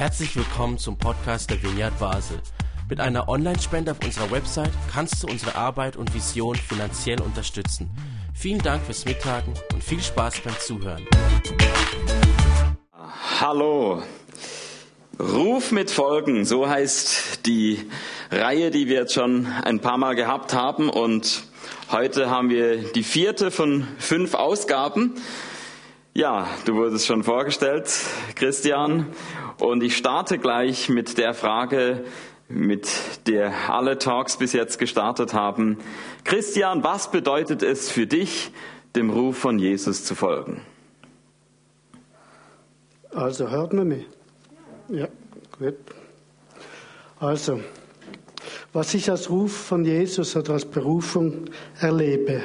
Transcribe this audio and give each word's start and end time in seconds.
Herzlich 0.00 0.34
willkommen 0.34 0.78
zum 0.78 0.96
Podcast 0.96 1.50
der 1.50 1.62
Vineyard 1.62 1.98
Basel. 1.98 2.38
Mit 2.88 3.00
einer 3.00 3.28
Online-Spende 3.28 3.90
auf 3.90 3.98
unserer 4.02 4.30
Website 4.30 4.70
kannst 4.90 5.22
du 5.22 5.26
unsere 5.26 5.56
Arbeit 5.56 5.98
und 5.98 6.14
Vision 6.14 6.56
finanziell 6.56 7.20
unterstützen. 7.20 7.90
Vielen 8.32 8.62
Dank 8.62 8.82
fürs 8.82 9.04
Mittagen 9.04 9.52
und 9.74 9.84
viel 9.84 10.00
Spaß 10.00 10.40
beim 10.40 10.58
Zuhören. 10.58 11.04
Hallo. 13.40 14.02
Ruf 15.18 15.70
mit 15.70 15.90
Folgen, 15.90 16.46
so 16.46 16.66
heißt 16.66 17.44
die 17.44 17.86
Reihe, 18.30 18.70
die 18.70 18.88
wir 18.88 19.00
jetzt 19.00 19.12
schon 19.12 19.44
ein 19.44 19.80
paar 19.80 19.98
Mal 19.98 20.14
gehabt 20.14 20.54
haben. 20.54 20.88
Und 20.88 21.42
heute 21.92 22.30
haben 22.30 22.48
wir 22.48 22.78
die 22.78 23.02
vierte 23.02 23.50
von 23.50 23.86
fünf 23.98 24.32
Ausgaben. 24.32 25.20
Ja, 26.12 26.48
du 26.64 26.74
wurdest 26.74 27.06
schon 27.06 27.22
vorgestellt, 27.22 27.88
Christian. 28.34 29.06
Und 29.60 29.84
ich 29.84 29.96
starte 29.96 30.38
gleich 30.38 30.88
mit 30.88 31.18
der 31.18 31.34
Frage, 31.34 32.04
mit 32.48 32.88
der 33.28 33.70
alle 33.70 33.96
Talks 33.96 34.36
bis 34.36 34.52
jetzt 34.52 34.80
gestartet 34.80 35.34
haben. 35.34 35.78
Christian, 36.24 36.82
was 36.82 37.12
bedeutet 37.12 37.62
es 37.62 37.90
für 37.90 38.08
dich, 38.08 38.50
dem 38.96 39.10
Ruf 39.10 39.38
von 39.38 39.60
Jesus 39.60 40.04
zu 40.04 40.16
folgen? 40.16 40.62
Also 43.12 43.48
hört 43.48 43.72
man 43.72 43.86
mich? 43.86 44.04
Ja, 44.88 45.06
gut. 45.60 45.76
Also, 47.20 47.60
was 48.72 48.94
ich 48.94 49.08
als 49.08 49.30
Ruf 49.30 49.52
von 49.52 49.84
Jesus 49.84 50.34
oder 50.34 50.54
als 50.54 50.64
Berufung 50.64 51.44
erlebe, 51.78 52.42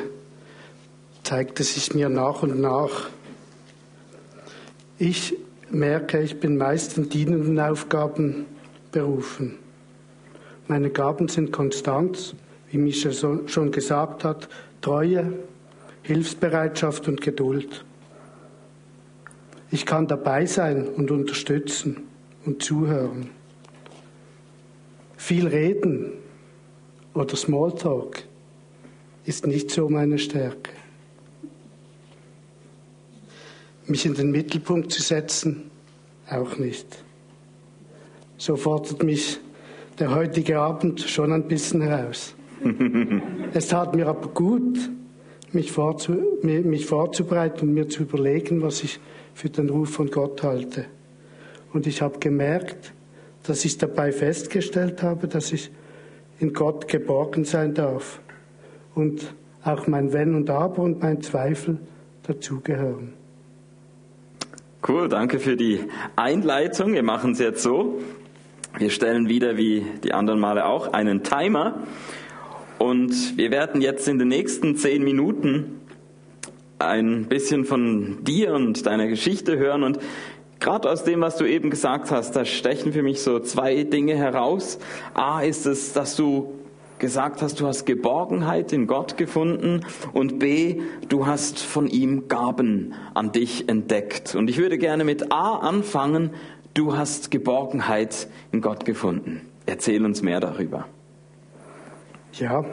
zeigt 1.23 1.59
es 1.59 1.73
sich 1.73 1.95
mir 1.95 2.09
nach 2.09 2.43
und 2.43 2.59
nach. 2.59 3.09
Ich 4.97 5.35
merke, 5.69 6.21
ich 6.21 6.39
bin 6.39 6.55
meist 6.55 6.97
in 6.97 7.09
dienenden 7.09 7.59
Aufgaben 7.59 8.45
berufen. 8.93 9.57
Meine 10.69 10.89
Gaben 10.89 11.27
sind 11.27 11.51
Konstanz, 11.51 12.33
wie 12.71 12.77
Michel 12.77 13.13
schon 13.13 13.71
gesagt 13.71 14.23
hat, 14.23 14.47
Treue, 14.79 15.33
Hilfsbereitschaft 16.03 17.09
und 17.09 17.19
Geduld. 17.19 17.83
Ich 19.69 19.85
kann 19.85 20.07
dabei 20.07 20.45
sein 20.45 20.87
und 20.87 21.11
unterstützen 21.11 22.03
und 22.45 22.63
zuhören. 22.63 23.31
Viel 25.17 25.47
reden 25.47 26.13
oder 27.13 27.35
Smalltalk 27.35 28.23
ist 29.25 29.45
nicht 29.45 29.71
so 29.71 29.89
meine 29.89 30.19
Stärke. 30.19 30.71
Mich 33.87 34.05
in 34.05 34.15
den 34.15 34.31
Mittelpunkt 34.31 34.91
zu 34.91 35.01
setzen, 35.01 35.69
auch 36.29 36.57
nicht. 36.57 36.87
So 38.37 38.55
fordert 38.55 39.03
mich 39.03 39.39
der 39.99 40.13
heutige 40.13 40.59
Abend 40.59 41.01
schon 41.01 41.31
ein 41.31 41.47
bisschen 41.47 41.81
heraus. 41.81 42.35
es 43.53 43.67
tat 43.67 43.95
mir 43.95 44.07
aber 44.07 44.29
gut, 44.29 44.89
mich, 45.53 45.71
vorzu, 45.71 46.13
mich 46.41 46.85
vorzubereiten 46.85 47.69
und 47.69 47.73
mir 47.73 47.87
zu 47.87 48.03
überlegen, 48.03 48.61
was 48.61 48.83
ich 48.83 48.99
für 49.33 49.49
den 49.49 49.69
Ruf 49.69 49.91
von 49.91 50.09
Gott 50.09 50.43
halte. 50.43 50.85
Und 51.73 51.87
ich 51.87 52.01
habe 52.01 52.19
gemerkt, 52.19 52.93
dass 53.43 53.65
ich 53.65 53.77
dabei 53.77 54.11
festgestellt 54.11 55.03
habe, 55.03 55.27
dass 55.27 55.53
ich 55.53 55.71
in 56.39 56.53
Gott 56.53 56.87
geborgen 56.87 57.45
sein 57.45 57.73
darf 57.73 58.19
und 58.93 59.33
auch 59.63 59.87
mein 59.87 60.13
Wenn 60.13 60.35
und 60.35 60.49
Aber 60.49 60.83
und 60.83 61.01
mein 61.01 61.21
Zweifel 61.21 61.79
dazugehören. 62.23 63.13
Cool, 64.87 65.09
danke 65.09 65.39
für 65.39 65.55
die 65.55 65.79
Einleitung. 66.15 66.93
Wir 66.93 67.01
machen 67.01 67.31
es 67.31 67.39
jetzt 67.39 67.63
so. 67.63 67.99
Wir 68.77 68.91
stellen 68.91 69.27
wieder, 69.29 69.57
wie 69.57 69.83
die 70.03 70.13
anderen 70.13 70.39
Male 70.39 70.67
auch, 70.67 70.93
einen 70.93 71.23
Timer. 71.23 71.79
Und 72.77 73.35
wir 73.35 73.49
werden 73.49 73.81
jetzt 73.81 74.07
in 74.07 74.19
den 74.19 74.27
nächsten 74.27 74.75
zehn 74.75 75.03
Minuten 75.03 75.81
ein 76.77 77.25
bisschen 77.25 77.65
von 77.65 78.23
dir 78.25 78.53
und 78.53 78.85
deiner 78.85 79.07
Geschichte 79.07 79.57
hören. 79.57 79.81
Und 79.81 79.97
gerade 80.59 80.87
aus 80.91 81.03
dem, 81.03 81.19
was 81.19 81.37
du 81.37 81.45
eben 81.45 81.71
gesagt 81.71 82.11
hast, 82.11 82.35
da 82.35 82.45
stechen 82.45 82.93
für 82.93 83.01
mich 83.01 83.21
so 83.21 83.39
zwei 83.39 83.85
Dinge 83.85 84.15
heraus. 84.15 84.77
A 85.15 85.41
ist 85.41 85.65
es, 85.65 85.93
dass 85.93 86.15
du 86.15 86.54
gesagt 87.05 87.43
hast, 87.43 87.59
du 87.59 87.67
hast 87.67 87.85
Geborgenheit 87.85 88.73
in 88.73 88.87
Gott 88.87 89.15
gefunden 89.15 89.81
und 90.11 90.39
B, 90.39 90.81
du 91.07 91.27
hast 91.27 91.59
von 91.59 91.85
ihm 91.85 92.27
Gaben 92.27 92.95
an 93.13 93.31
dich 93.31 93.69
entdeckt. 93.69 94.33
Und 94.33 94.49
ich 94.49 94.57
würde 94.57 94.79
gerne 94.79 95.03
mit 95.03 95.31
A 95.31 95.57
anfangen, 95.57 96.31
du 96.73 96.97
hast 96.97 97.29
Geborgenheit 97.29 98.27
in 98.51 98.59
Gott 98.59 98.85
gefunden. 98.85 99.41
Erzähl 99.67 100.03
uns 100.03 100.23
mehr 100.23 100.39
darüber. 100.39 100.87
Ja, 102.33 102.65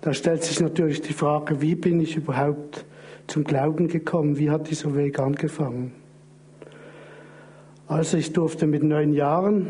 da 0.00 0.14
stellt 0.14 0.44
sich 0.44 0.60
natürlich 0.60 1.02
die 1.02 1.12
Frage, 1.12 1.60
wie 1.60 1.74
bin 1.74 2.00
ich 2.00 2.16
überhaupt 2.16 2.86
zum 3.26 3.44
Glauben 3.44 3.88
gekommen? 3.88 4.38
Wie 4.38 4.48
hat 4.48 4.70
dieser 4.70 4.96
Weg 4.96 5.18
angefangen? 5.18 5.92
Also 7.86 8.16
ich 8.16 8.32
durfte 8.32 8.66
mit 8.66 8.82
neun 8.82 9.12
Jahren 9.12 9.66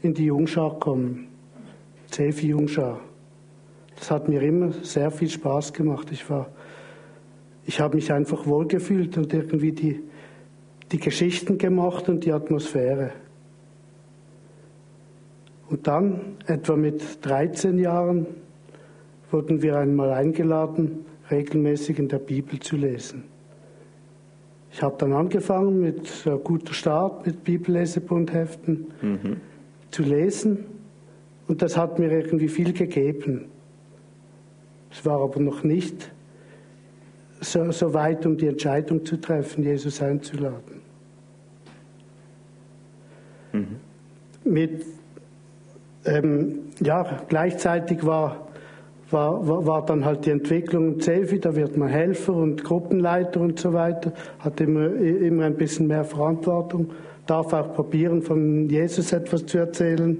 in 0.00 0.14
die 0.14 0.24
Jungschar 0.24 0.78
kommen, 0.78 1.28
Zefi 2.10 2.46
Jungschar. 2.46 2.98
Das 4.02 4.10
hat 4.10 4.28
mir 4.28 4.42
immer 4.42 4.72
sehr 4.82 5.12
viel 5.12 5.30
Spaß 5.30 5.72
gemacht. 5.72 6.08
Ich 6.10 6.28
war, 6.28 6.48
ich 7.64 7.78
habe 7.78 7.94
mich 7.94 8.12
einfach 8.12 8.48
wohlgefühlt 8.48 9.16
und 9.16 9.32
irgendwie 9.32 9.70
die, 9.70 10.02
die 10.90 10.98
Geschichten 10.98 11.56
gemacht 11.56 12.08
und 12.08 12.24
die 12.24 12.32
Atmosphäre. 12.32 13.12
Und 15.70 15.86
dann, 15.86 16.34
etwa 16.46 16.74
mit 16.74 17.24
13 17.24 17.78
Jahren, 17.78 18.26
wurden 19.30 19.62
wir 19.62 19.76
einmal 19.76 20.10
eingeladen, 20.14 21.06
regelmäßig 21.30 22.00
in 22.00 22.08
der 22.08 22.18
Bibel 22.18 22.58
zu 22.58 22.74
lesen. 22.74 23.22
Ich 24.72 24.82
habe 24.82 24.96
dann 24.98 25.12
angefangen 25.12 25.78
mit 25.78 26.26
äh, 26.26 26.36
guter 26.42 26.74
Start, 26.74 27.24
mit 27.24 27.44
Bibellesebundheften 27.44 28.86
mhm. 29.00 29.36
zu 29.92 30.02
lesen 30.02 30.64
und 31.46 31.62
das 31.62 31.76
hat 31.76 32.00
mir 32.00 32.10
irgendwie 32.10 32.48
viel 32.48 32.72
gegeben. 32.72 33.44
Es 34.92 35.04
war 35.04 35.20
aber 35.20 35.40
noch 35.40 35.62
nicht 35.62 36.10
so, 37.40 37.72
so 37.72 37.92
weit, 37.94 38.24
um 38.26 38.36
die 38.36 38.46
Entscheidung 38.46 39.04
zu 39.04 39.20
treffen, 39.20 39.64
Jesus 39.64 40.00
einzuladen. 40.00 40.82
Mhm. 43.52 43.76
Mit, 44.44 44.84
ähm, 46.04 46.60
ja, 46.80 47.22
gleichzeitig 47.28 48.04
war 48.04 48.48
war, 49.12 49.46
war, 49.46 49.66
war 49.66 49.84
dann 49.84 50.04
halt 50.04 50.26
die 50.26 50.30
Entwicklung 50.30 50.94
im 50.94 51.00
CEFI, 51.00 51.40
da 51.40 51.54
wird 51.54 51.76
man 51.76 51.88
Helfer 51.88 52.34
und 52.34 52.64
Gruppenleiter 52.64 53.40
und 53.40 53.58
so 53.58 53.72
weiter, 53.72 54.12
hat 54.38 54.60
immer, 54.60 54.94
immer 54.94 55.44
ein 55.44 55.56
bisschen 55.56 55.86
mehr 55.86 56.04
Verantwortung, 56.04 56.90
darf 57.26 57.52
auch 57.52 57.74
probieren, 57.74 58.22
von 58.22 58.68
Jesus 58.68 59.12
etwas 59.12 59.46
zu 59.46 59.58
erzählen. 59.58 60.18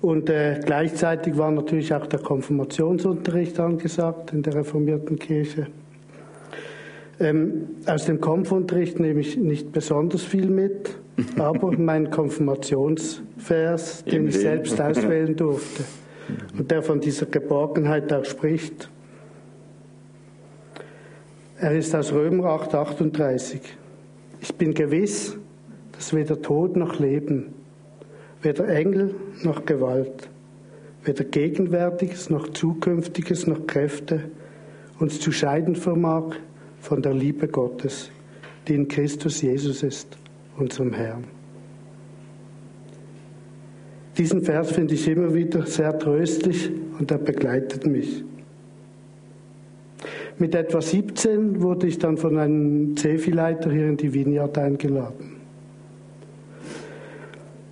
Und 0.00 0.30
äh, 0.30 0.60
gleichzeitig 0.64 1.36
war 1.36 1.50
natürlich 1.50 1.92
auch 1.92 2.06
der 2.06 2.20
Konfirmationsunterricht 2.20 3.58
angesagt 3.58 4.32
in 4.32 4.42
der 4.42 4.54
reformierten 4.54 5.18
Kirche. 5.18 5.66
Ähm, 7.20 7.70
aus 7.84 8.06
dem 8.06 8.20
Konfunterricht 8.20 9.00
nehme 9.00 9.20
ich 9.20 9.36
nicht 9.36 9.72
besonders 9.72 10.22
viel 10.22 10.48
mit, 10.48 10.96
aber 11.38 11.72
mein 11.76 12.10
Konfirmationsvers, 12.10 14.04
den 14.04 14.28
ich 14.28 14.38
selbst 14.38 14.80
auswählen 14.80 15.34
durfte 15.36 15.82
und 16.56 16.70
der 16.70 16.82
von 16.82 17.00
dieser 17.00 17.26
Geborgenheit 17.26 18.12
auch 18.12 18.24
spricht. 18.24 18.88
Er 21.60 21.72
ist 21.76 21.92
aus 21.96 22.12
Römer 22.12 22.50
8, 22.50 22.72
38. 22.76 23.60
Ich 24.40 24.54
bin 24.54 24.74
gewiss, 24.74 25.36
dass 25.90 26.14
weder 26.14 26.40
Tod 26.40 26.76
noch 26.76 27.00
Leben, 27.00 27.52
weder 28.42 28.68
Engel 28.68 29.14
noch 29.42 29.64
Gewalt, 29.64 30.28
weder 31.04 31.24
Gegenwärtiges 31.24 32.30
noch 32.30 32.48
Zukünftiges 32.48 33.46
noch 33.46 33.66
Kräfte 33.66 34.30
uns 34.98 35.20
zu 35.20 35.32
scheiden 35.32 35.76
vermag 35.76 36.36
von 36.80 37.02
der 37.02 37.14
Liebe 37.14 37.48
Gottes, 37.48 38.10
die 38.66 38.74
in 38.74 38.88
Christus 38.88 39.42
Jesus 39.42 39.82
ist, 39.82 40.18
unserem 40.56 40.92
Herrn. 40.92 41.24
Diesen 44.16 44.42
Vers 44.42 44.72
finde 44.72 44.94
ich 44.94 45.06
immer 45.06 45.32
wieder 45.32 45.64
sehr 45.66 45.96
tröstlich 45.96 46.70
und 46.98 47.10
er 47.10 47.18
begleitet 47.18 47.86
mich. 47.86 48.24
Mit 50.38 50.54
etwa 50.54 50.80
17 50.80 51.62
wurde 51.62 51.86
ich 51.86 51.98
dann 51.98 52.16
von 52.16 52.38
einem 52.38 52.96
CEFI-Leiter 52.96 53.70
hier 53.70 53.86
in 53.86 53.96
die 53.96 54.12
Vineyard 54.12 54.58
eingeladen. 54.58 55.37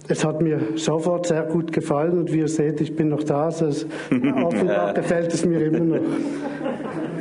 Es 0.08 0.24
hat 0.24 0.40
mir 0.40 0.60
sofort 0.76 1.26
sehr 1.26 1.42
gut 1.42 1.72
gefallen 1.72 2.18
und 2.18 2.32
wie 2.32 2.38
ihr 2.38 2.48
seht, 2.48 2.80
ich 2.80 2.94
bin 2.94 3.08
noch 3.08 3.24
da. 3.24 3.46
Also 3.46 3.66
offenbar 4.44 4.94
gefällt 4.94 5.34
es 5.34 5.44
mir 5.44 5.66
immer 5.66 5.80
noch. 5.80 6.00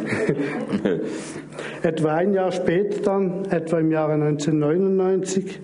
etwa 1.81 2.15
ein 2.15 2.33
Jahr 2.33 2.51
später 2.51 3.01
dann, 3.01 3.45
etwa 3.45 3.79
im 3.79 3.91
Jahre 3.91 4.13
1999, 4.13 5.59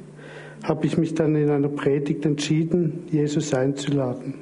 habe 0.63 0.85
ich 0.85 0.97
mich 0.97 1.13
dann 1.13 1.35
in 1.35 1.50
einer 1.50 1.69
Predigt 1.69 2.25
entschieden, 2.25 3.03
Jesus 3.12 3.53
einzuladen. 3.53 4.35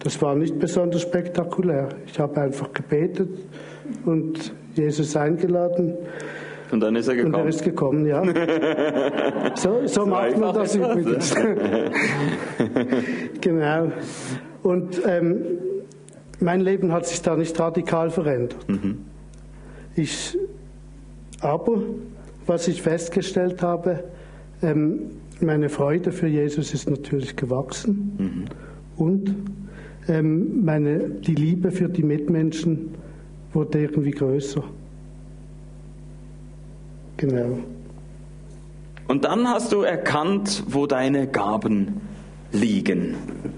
Das 0.00 0.20
war 0.20 0.34
nicht 0.34 0.58
besonders 0.58 1.02
spektakulär. 1.02 1.90
Ich 2.06 2.18
habe 2.18 2.40
einfach 2.40 2.72
gebetet 2.72 3.28
und 4.04 4.52
Jesus 4.74 5.16
eingeladen. 5.16 5.94
Und 6.72 6.80
dann 6.80 6.96
ist 6.96 7.06
er 7.06 7.16
gekommen. 7.16 7.34
Und 7.34 7.40
er 7.40 7.48
ist 7.48 7.62
gekommen, 7.62 8.06
ja. 8.06 8.22
So, 9.56 9.86
so, 9.86 10.06
macht 10.06 10.38
man 10.38 10.54
das 10.54 10.74
übrigens. 10.74 11.34
genau. 13.42 13.92
Und 14.62 15.02
ähm, 15.06 15.42
mein 16.40 16.62
Leben 16.62 16.90
hat 16.90 17.06
sich 17.06 17.20
da 17.20 17.36
nicht 17.36 17.60
radikal 17.60 18.08
verändert. 18.08 18.66
Mhm. 18.68 19.00
Ich, 19.94 20.38
aber 21.42 21.82
was 22.46 22.68
ich 22.68 22.80
festgestellt 22.80 23.62
habe, 23.62 24.04
ähm, 24.62 25.10
meine 25.40 25.68
Freude 25.68 26.10
für 26.10 26.26
Jesus 26.26 26.72
ist 26.72 26.88
natürlich 26.88 27.36
gewachsen 27.36 28.16
mhm. 28.18 28.44
und 28.96 29.34
ähm, 30.08 30.64
meine, 30.64 31.10
die 31.10 31.34
Liebe 31.34 31.70
für 31.70 31.90
die 31.90 32.02
Mitmenschen 32.02 32.94
wurde 33.52 33.80
irgendwie 33.80 34.12
größer. 34.12 34.64
Genau. 37.22 37.58
Und 39.06 39.24
dann 39.24 39.46
hast 39.46 39.72
du 39.72 39.82
erkannt, 39.82 40.64
wo 40.66 40.88
deine 40.88 41.28
Gaben 41.28 42.00
liegen, 42.50 43.14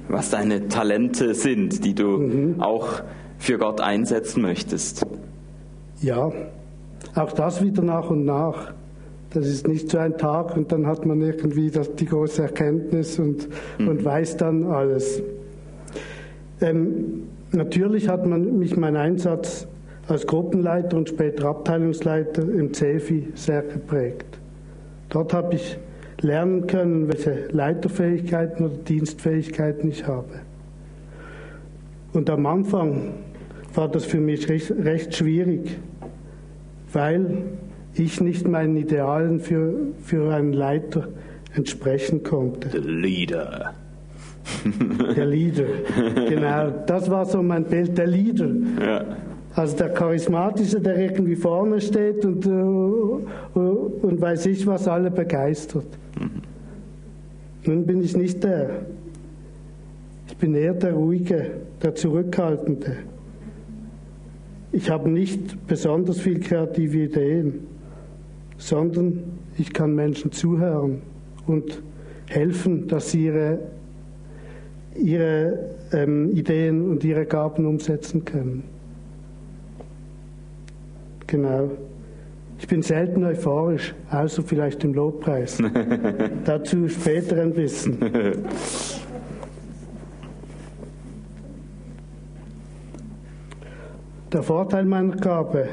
was 0.08 0.28
deine 0.28 0.68
Talente 0.68 1.34
sind, 1.34 1.82
die 1.82 1.94
du 1.94 2.18
mhm. 2.18 2.60
auch 2.60 3.00
für 3.38 3.56
Gott 3.56 3.80
einsetzen 3.80 4.42
möchtest. 4.42 5.06
Ja, 6.02 6.30
auch 7.14 7.32
das 7.32 7.64
wieder 7.64 7.82
nach 7.82 8.10
und 8.10 8.26
nach. 8.26 8.74
Das 9.30 9.46
ist 9.46 9.66
nicht 9.66 9.90
so 9.90 9.96
ein 9.96 10.18
Tag 10.18 10.54
und 10.58 10.70
dann 10.70 10.86
hat 10.86 11.06
man 11.06 11.22
irgendwie 11.22 11.70
das, 11.70 11.94
die 11.94 12.04
große 12.04 12.42
Erkenntnis 12.42 13.18
und, 13.18 13.48
mhm. 13.78 13.88
und 13.88 14.04
weiß 14.04 14.36
dann 14.36 14.64
alles. 14.64 15.22
Ähm, 16.60 17.28
natürlich 17.50 18.10
hat 18.10 18.26
man 18.26 18.58
mich 18.58 18.76
mein 18.76 18.96
Einsatz 18.96 19.66
als 20.08 20.26
Gruppenleiter 20.26 20.96
und 20.96 21.08
später 21.08 21.46
Abteilungsleiter 21.46 22.42
im 22.42 22.72
CEFI 22.72 23.28
sehr 23.34 23.62
geprägt. 23.62 24.38
Dort 25.08 25.32
habe 25.32 25.54
ich 25.54 25.78
lernen 26.20 26.66
können, 26.66 27.08
welche 27.08 27.48
Leiterfähigkeiten 27.50 28.66
oder 28.66 28.76
Dienstfähigkeiten 28.76 29.88
ich 29.88 30.06
habe. 30.06 30.28
Und 32.12 32.30
am 32.30 32.46
Anfang 32.46 33.14
war 33.74 33.88
das 33.88 34.04
für 34.04 34.20
mich 34.20 34.48
recht, 34.48 34.70
recht 34.70 35.14
schwierig, 35.14 35.78
weil 36.92 37.42
ich 37.94 38.20
nicht 38.20 38.46
meinen 38.46 38.76
Idealen 38.76 39.40
für, 39.40 39.74
für 40.02 40.34
einen 40.34 40.52
Leiter 40.52 41.08
entsprechen 41.54 42.22
konnte. 42.22 42.70
The 42.70 42.78
Leader. 42.78 43.74
Der 45.16 45.26
Leader, 45.26 45.64
genau. 46.28 46.70
Das 46.86 47.10
war 47.10 47.24
so 47.24 47.42
mein 47.42 47.64
Bild, 47.64 47.96
der 47.96 48.06
Leader. 48.06 48.50
Ja. 48.80 49.04
Also 49.54 49.76
der 49.76 49.90
Charismatische, 49.90 50.80
der 50.80 50.98
irgendwie 50.98 51.36
vorne 51.36 51.80
steht 51.80 52.24
und, 52.24 52.44
uh, 52.46 53.20
und 53.54 54.20
weiß 54.20 54.46
ich, 54.46 54.66
was 54.66 54.88
alle 54.88 55.10
begeistert. 55.10 55.86
Mhm. 56.18 56.42
Nun 57.64 57.86
bin 57.86 58.02
ich 58.02 58.16
nicht 58.16 58.42
der. 58.42 58.82
Ich 60.26 60.36
bin 60.36 60.54
eher 60.54 60.74
der 60.74 60.94
Ruhige, 60.94 61.52
der 61.82 61.94
Zurückhaltende. 61.94 62.96
Ich 64.72 64.90
habe 64.90 65.08
nicht 65.08 65.66
besonders 65.68 66.18
viel 66.18 66.40
kreative 66.40 66.98
Ideen, 67.04 67.60
sondern 68.58 69.22
ich 69.56 69.72
kann 69.72 69.94
Menschen 69.94 70.32
zuhören 70.32 71.02
und 71.46 71.80
helfen, 72.26 72.88
dass 72.88 73.12
sie 73.12 73.26
ihre 73.26 73.58
ihre 74.96 75.58
ähm, 75.92 76.30
Ideen 76.30 76.88
und 76.88 77.04
ihre 77.04 77.26
Gaben 77.26 77.66
umsetzen 77.66 78.24
können. 78.24 78.73
Genau. 81.26 81.70
Ich 82.58 82.68
bin 82.68 82.82
selten 82.82 83.24
euphorisch, 83.24 83.94
außer 84.10 84.42
vielleicht 84.42 84.84
im 84.84 84.94
Lobpreis. 84.94 85.58
Dazu 86.44 86.88
später 86.88 87.42
ein 87.42 87.52
bisschen. 87.52 87.98
Der 94.32 94.42
Vorteil 94.42 94.84
meiner 94.84 95.16
Gabe 95.16 95.68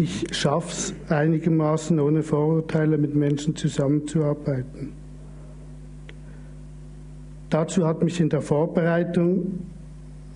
ich 0.00 0.24
schaffe 0.34 0.70
es 0.70 0.94
einigermaßen 1.10 2.00
ohne 2.00 2.22
Vorurteile 2.22 2.96
mit 2.96 3.14
Menschen 3.14 3.54
zusammenzuarbeiten. 3.54 4.99
Dazu 7.50 7.84
hat 7.84 8.02
mich 8.02 8.20
in 8.20 8.28
der 8.28 8.42
Vorbereitung 8.42 9.58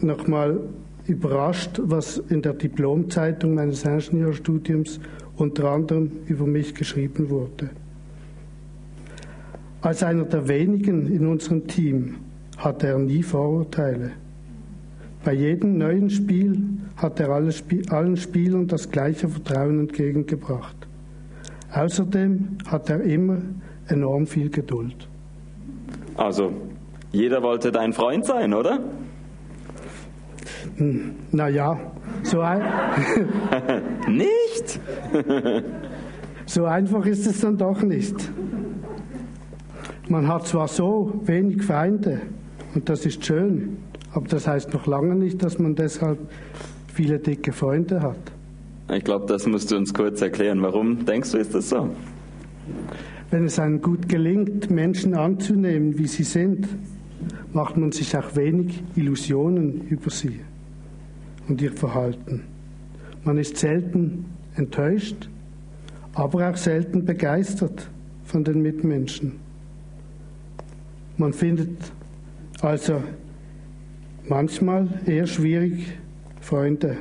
nochmal 0.01 0.61
überrascht, 1.07 1.81
was 1.85 2.19
in 2.19 2.43
der 2.43 2.55
Diplomzeitung 2.55 3.55
meines 3.55 3.85
Ingenieurstudiums 3.85 5.01
unter 5.37 5.71
anderem 5.71 6.11
über 6.27 6.47
mich 6.47 6.75
geschrieben 6.75 7.31
wurde. 7.31 7.71
Als 9.81 10.03
einer 10.03 10.25
der 10.25 10.49
wenigen 10.49 11.07
in 11.07 11.27
unserem 11.27 11.67
Team 11.67 12.17
hatte 12.57 12.89
er 12.89 12.99
nie 12.99 13.23
Vorurteile. 13.23 14.13
Bei 15.25 15.35
jedem 15.35 15.79
neuen 15.79 16.11
Spiel 16.11 16.59
hat 16.97 17.21
er 17.21 17.31
allen 17.31 18.17
Spielern 18.17 18.67
das 18.67 18.91
gleiche 18.91 19.29
Vertrauen 19.29 19.81
entgegengebracht. 19.81 20.77
Außerdem 21.73 22.59
hat 22.67 22.91
er 22.91 23.03
immer 23.03 23.39
enorm 23.89 24.27
viel 24.27 24.49
Geduld. 24.49 25.09
Also, 26.17 26.53
jeder 27.15 27.43
wollte 27.43 27.71
dein 27.71 27.93
Freund 27.93 28.27
sein, 28.27 28.53
oder? 28.53 28.81
Hm, 30.77 31.15
naja, 31.31 31.79
so 32.25 32.41
ein. 32.41 32.63
nicht? 34.09 34.81
so 36.47 36.65
einfach 36.65 37.07
ist 37.07 37.27
es 37.27 37.41
dann 37.41 37.57
doch 37.57 37.83
nicht. 37.83 38.17
Man 40.09 40.27
hat 40.29 40.47
zwar 40.47 40.69
so 40.69 41.21
wenig 41.25 41.63
Feinde, 41.63 42.21
und 42.75 42.89
das 42.89 43.07
ist 43.07 43.25
schön, 43.25 43.79
aber 44.13 44.27
das 44.27 44.49
heißt 44.49 44.75
noch 44.75 44.87
lange 44.87 45.15
nicht, 45.15 45.43
dass 45.43 45.59
man 45.59 45.77
deshalb 45.77 46.19
viele 46.93 47.21
dicke 47.21 47.53
Freunde 47.53 48.03
hat. 48.03 48.19
Ich 48.93 49.05
glaube, 49.05 49.27
das 49.27 49.47
musst 49.47 49.71
du 49.71 49.77
uns 49.77 49.95
kurz 49.95 50.21
erklären. 50.21 50.61
Warum 50.63 51.07
denkst 51.07 51.31
du, 51.31 51.39
ist 51.39 51.55
das 51.55 51.71
so? 51.71 51.89
Wenn 53.31 53.45
es 53.47 53.59
einem 53.59 53.81
gut 53.81 54.09
gelingt, 54.09 54.71
Menschen 54.71 55.15
anzunehmen, 55.15 55.97
wie 55.97 56.07
sie 56.07 56.25
sind, 56.25 56.69
macht 57.55 57.77
man 57.77 57.93
sich 57.93 58.17
auch 58.17 58.37
wenig 58.37 58.83
Illusionen 58.97 59.87
über 59.89 60.11
sie 60.11 60.41
und 61.49 61.63
ihr 61.63 61.73
Verhalten. 61.73 62.43
Man 63.23 63.39
ist 63.39 63.57
selten 63.57 64.27
enttäuscht, 64.57 65.29
aber 66.15 66.51
auch 66.51 66.57
selten 66.57 67.05
begeistert 67.05 67.89
von 68.25 68.45
den 68.45 68.61
Mitmenschen. 68.61 69.33
Man 71.17 71.33
findet 71.33 71.93
also 72.61 73.03
manchmal 74.29 74.89
eher 75.07 75.27
schwierig 75.27 75.99
Freunde. 76.41 76.97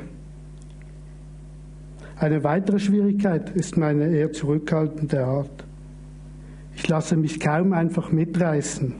Eine 2.15 2.43
weitere 2.43 2.79
Schwierigkeit 2.79 3.49
ist 3.49 3.75
meine 3.75 4.07
eher 4.07 4.31
zurückhaltende 4.31 5.25
Art. 5.25 5.65
Ich 6.75 6.87
lasse 6.87 7.17
mich 7.17 7.39
kaum 7.39 7.73
einfach 7.73 8.11
mitreißen, 8.11 8.93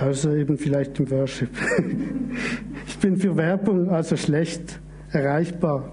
außer 0.00 0.36
eben 0.36 0.58
vielleicht 0.58 0.98
im 1.00 1.10
Worship. 1.10 1.50
Ich 2.86 2.98
bin 2.98 3.16
für 3.16 3.36
Werbung 3.36 3.90
also 3.90 4.16
schlecht 4.16 4.80
erreichbar. 5.10 5.92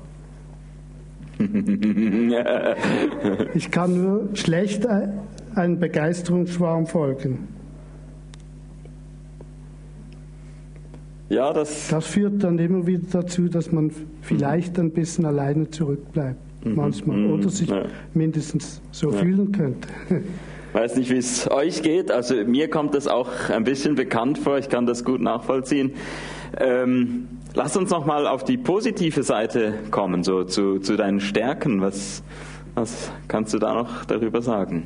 Ich 3.53 3.71
kann 3.71 4.01
nur 4.01 4.35
schlecht 4.35 4.85
einem 5.55 5.79
Begeisterungsschwarm 5.79 6.87
folgen. 6.87 7.47
Ja, 11.29 11.53
das, 11.53 11.87
das 11.87 12.07
führt 12.07 12.43
dann 12.43 12.59
immer 12.59 12.85
wieder 12.85 13.07
dazu, 13.09 13.47
dass 13.47 13.71
man 13.71 13.91
vielleicht 14.21 14.77
ein 14.77 14.91
bisschen 14.91 15.25
alleine 15.25 15.69
zurückbleibt. 15.69 16.65
Mhm. 16.65 16.75
Manchmal. 16.75 17.17
Mhm. 17.17 17.31
Oder 17.31 17.49
sich 17.49 17.71
mindestens 18.13 18.81
so 18.91 19.11
fühlen 19.11 19.51
könnte. 19.51 19.87
weiß 20.73 20.95
nicht, 20.95 21.09
wie 21.09 21.17
es 21.17 21.49
euch 21.49 21.81
geht. 21.81 22.11
Also 22.11 22.35
mir 22.45 22.69
kommt 22.69 22.93
das 22.95 23.07
auch 23.07 23.49
ein 23.49 23.63
bisschen 23.63 23.95
bekannt 23.95 24.37
vor. 24.37 24.57
Ich 24.57 24.69
kann 24.69 24.85
das 24.85 25.03
gut 25.03 25.21
nachvollziehen. 25.21 25.93
Ähm, 26.57 27.27
lass 27.53 27.77
uns 27.77 27.89
noch 27.89 28.05
mal 28.05 28.27
auf 28.27 28.43
die 28.43 28.57
positive 28.57 29.23
Seite 29.23 29.73
kommen, 29.89 30.23
so 30.23 30.43
zu, 30.43 30.79
zu 30.79 30.95
deinen 30.95 31.19
Stärken. 31.19 31.81
Was, 31.81 32.23
was 32.75 33.11
kannst 33.27 33.53
du 33.53 33.59
da 33.59 33.73
noch 33.73 34.05
darüber 34.05 34.41
sagen? 34.41 34.83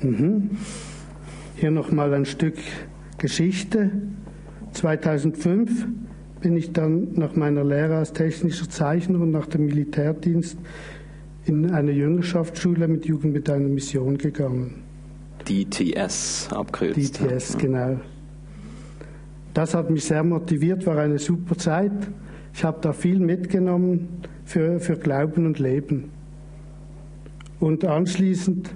Mhm. 0.00 0.50
Hier 1.56 1.70
noch 1.70 1.92
mal 1.92 2.12
ein 2.14 2.24
Stück 2.24 2.56
Geschichte. 3.18 3.90
2005 4.72 5.86
bin 6.40 6.56
ich 6.56 6.72
dann 6.72 7.12
nach 7.12 7.36
meiner 7.36 7.62
Lehre 7.62 7.96
als 7.96 8.12
technischer 8.12 8.68
Zeichner 8.68 9.20
und 9.20 9.30
nach 9.30 9.46
dem 9.46 9.66
Militärdienst 9.66 10.58
in 11.44 11.70
eine 11.70 11.92
Jüngerschaftsschule 11.92 12.88
mit 12.88 13.06
Jugend 13.06 13.32
mit 13.32 13.50
einer 13.50 13.68
Mission 13.68 14.18
gegangen. 14.18 14.81
DTS 15.44 16.48
abkürzt. 16.50 17.20
DTS, 17.20 17.58
genau. 17.58 18.00
Das 19.54 19.74
hat 19.74 19.90
mich 19.90 20.04
sehr 20.04 20.24
motiviert, 20.24 20.86
war 20.86 20.98
eine 20.98 21.18
super 21.18 21.56
Zeit. 21.56 21.92
Ich 22.54 22.64
habe 22.64 22.78
da 22.80 22.92
viel 22.92 23.18
mitgenommen 23.18 24.08
für, 24.44 24.80
für 24.80 24.96
Glauben 24.96 25.46
und 25.46 25.58
Leben. 25.58 26.10
Und 27.60 27.84
anschließend 27.84 28.74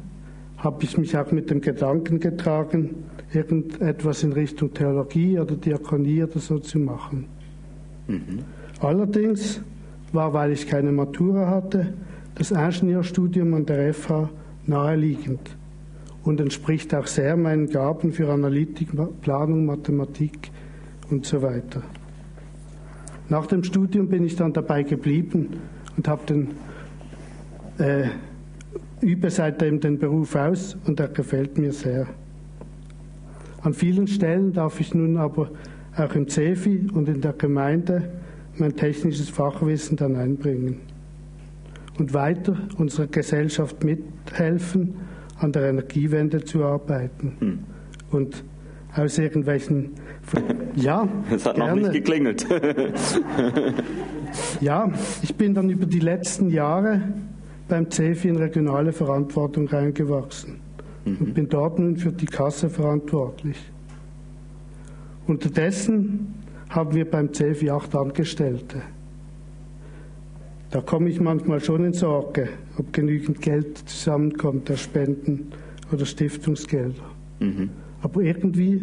habe 0.58 0.84
ich 0.84 0.96
mich 0.96 1.16
auch 1.16 1.32
mit 1.32 1.50
dem 1.50 1.60
Gedanken 1.60 2.20
getragen, 2.20 3.04
irgendetwas 3.32 4.22
in 4.22 4.32
Richtung 4.32 4.72
Theologie 4.72 5.38
oder 5.38 5.56
Diakonie 5.56 6.22
oder 6.22 6.38
so 6.38 6.58
zu 6.58 6.78
machen. 6.78 7.26
Mhm. 8.06 8.44
Allerdings 8.80 9.60
war, 10.12 10.32
weil 10.32 10.52
ich 10.52 10.66
keine 10.66 10.92
Matura 10.92 11.48
hatte, 11.48 11.94
das 12.36 12.50
Ingenieurstudium 12.50 13.54
an 13.54 13.66
der 13.66 13.92
FH 13.92 14.30
naheliegend 14.66 15.56
und 16.26 16.40
entspricht 16.40 16.94
auch 16.94 17.06
sehr 17.06 17.36
meinen 17.36 17.68
Gaben 17.68 18.12
für 18.12 18.32
Analytik, 18.32 18.88
Planung, 19.22 19.64
Mathematik 19.64 20.50
und 21.08 21.24
so 21.24 21.40
weiter. 21.40 21.82
Nach 23.28 23.46
dem 23.46 23.62
Studium 23.62 24.08
bin 24.08 24.24
ich 24.24 24.36
dann 24.36 24.52
dabei 24.52 24.82
geblieben 24.82 25.56
und 25.96 26.08
habe 26.08 26.26
den 26.26 26.50
äh, 27.78 28.08
übe 29.00 29.30
seitdem 29.30 29.80
den 29.80 29.98
Beruf 29.98 30.34
aus 30.34 30.76
und 30.86 30.98
er 30.98 31.08
gefällt 31.08 31.58
mir 31.58 31.72
sehr. 31.72 32.06
An 33.62 33.74
vielen 33.74 34.06
Stellen 34.06 34.52
darf 34.52 34.80
ich 34.80 34.94
nun 34.94 35.16
aber 35.16 35.50
auch 35.96 36.14
im 36.14 36.28
CEFI 36.28 36.88
und 36.92 37.08
in 37.08 37.20
der 37.20 37.32
Gemeinde 37.34 38.10
mein 38.58 38.74
technisches 38.74 39.28
Fachwissen 39.28 39.96
dann 39.96 40.16
einbringen 40.16 40.80
und 41.98 42.14
weiter 42.14 42.56
unserer 42.78 43.06
Gesellschaft 43.06 43.82
mithelfen, 43.84 44.94
an 45.38 45.52
der 45.52 45.70
Energiewende 45.70 46.44
zu 46.44 46.64
arbeiten. 46.64 47.36
Hm. 47.38 47.58
Und 48.10 48.44
aus 48.96 49.18
irgendwelchen. 49.18 49.92
Ja. 50.74 51.08
Es 51.30 51.46
hat 51.46 51.56
gerne. 51.56 51.80
noch 51.80 51.88
nicht 51.88 51.92
geklingelt. 51.92 52.46
ja, 54.60 54.90
ich 55.22 55.34
bin 55.34 55.54
dann 55.54 55.70
über 55.70 55.86
die 55.86 56.00
letzten 56.00 56.50
Jahre 56.50 57.00
beim 57.68 57.90
CEFI 57.90 58.28
in 58.28 58.36
regionale 58.36 58.92
Verantwortung 58.92 59.68
reingewachsen 59.68 60.56
mhm. 61.04 61.16
und 61.20 61.34
bin 61.34 61.48
dort 61.48 61.78
nun 61.78 61.96
für 61.96 62.12
die 62.12 62.26
Kasse 62.26 62.70
verantwortlich. 62.70 63.56
Unterdessen 65.26 66.34
haben 66.68 66.94
wir 66.94 67.10
beim 67.10 67.32
CEFI 67.32 67.70
acht 67.70 67.94
Angestellte. 67.94 68.82
Da 70.76 70.82
komme 70.82 71.08
ich 71.08 71.22
manchmal 71.22 71.60
schon 71.60 71.86
in 71.86 71.94
Sorge, 71.94 72.50
ob 72.76 72.92
genügend 72.92 73.40
Geld 73.40 73.78
zusammenkommt, 73.88 74.68
der 74.68 74.76
Spenden 74.76 75.50
oder 75.90 76.04
Stiftungsgelder. 76.04 77.02
Mhm. 77.40 77.70
Aber 78.02 78.20
irgendwie 78.20 78.82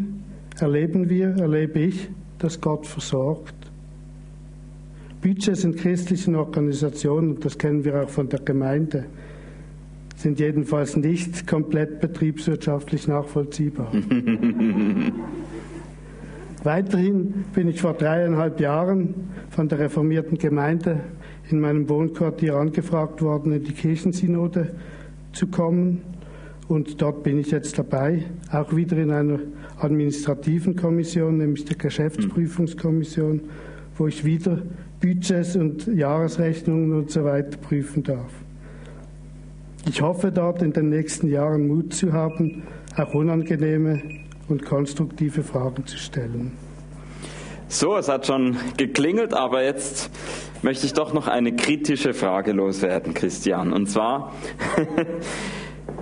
erleben 0.60 1.08
wir, 1.08 1.36
erlebe 1.38 1.82
ich, 1.82 2.10
dass 2.40 2.60
Gott 2.60 2.88
versorgt. 2.88 3.54
Budgets 5.22 5.64
in 5.64 5.76
christlichen 5.76 6.34
Organisationen, 6.34 7.40
das 7.40 7.60
kennen 7.60 7.86
wir 7.86 8.02
auch 8.02 8.10
von 8.10 8.28
der 8.28 8.40
Gemeinde, 8.40 9.06
sind 10.16 10.40
jedenfalls 10.40 10.98
nicht 10.98 11.46
komplett 11.46 12.00
betriebswirtschaftlich 12.02 13.08
nachvollziehbar. 13.08 13.92
Weiterhin 16.64 17.46
bin 17.54 17.68
ich 17.68 17.82
vor 17.82 17.94
dreieinhalb 17.94 18.60
Jahren 18.60 19.14
von 19.52 19.68
der 19.68 19.78
reformierten 19.78 20.40
Gemeinde 20.40 21.02
in 21.50 21.60
meinem 21.60 21.90
Wohnquartier 21.90 22.56
angefragt 22.56 23.22
worden, 23.22 23.52
in 23.54 23.64
die 23.64 23.74
Kirchensynode 23.74 24.74
zu 25.34 25.48
kommen. 25.48 26.02
Und 26.68 27.02
dort 27.02 27.24
bin 27.24 27.40
ich 27.40 27.52
jetzt 27.52 27.78
dabei, 27.78 28.24
auch 28.52 28.76
wieder 28.76 28.98
in 28.98 29.12
einer 29.12 29.40
administrativen 29.80 30.76
Kommission, 30.76 31.38
nämlich 31.38 31.66
der 31.66 31.78
Geschäftsprüfungskommission, 31.78 33.42
wo 33.98 34.08
ich 34.08 34.24
wieder 34.24 34.62
Budgets 35.02 35.56
und 35.56 35.88
Jahresrechnungen 35.88 36.94
und 36.94 37.12
so 37.12 37.26
weiter 37.26 37.58
prüfen 37.58 38.04
darf. 38.04 38.32
Ich 39.86 40.02
hoffe 40.02 40.32
dort 40.32 40.62
in 40.62 40.72
den 40.72 40.90
nächsten 40.90 41.28
Jahren 41.28 41.68
Mut 41.68 41.94
zu 41.94 42.14
haben, 42.14 42.64
auch 42.96 43.14
unangenehme 43.14 44.02
und 44.48 44.64
konstruktive 44.64 45.44
Fragen 45.44 45.86
zu 45.86 45.98
stellen. 45.98 46.54
So, 47.68 47.98
es 47.98 48.08
hat 48.08 48.28
schon 48.28 48.56
geklingelt, 48.78 49.34
aber 49.34 49.64
jetzt 49.64 50.10
möchte 50.64 50.86
ich 50.86 50.94
doch 50.94 51.14
noch 51.14 51.28
eine 51.28 51.56
kritische 51.56 52.14
Frage 52.14 52.52
loswerden, 52.54 53.14
Christian. 53.14 53.74
Und 53.74 53.88
zwar, 53.88 54.34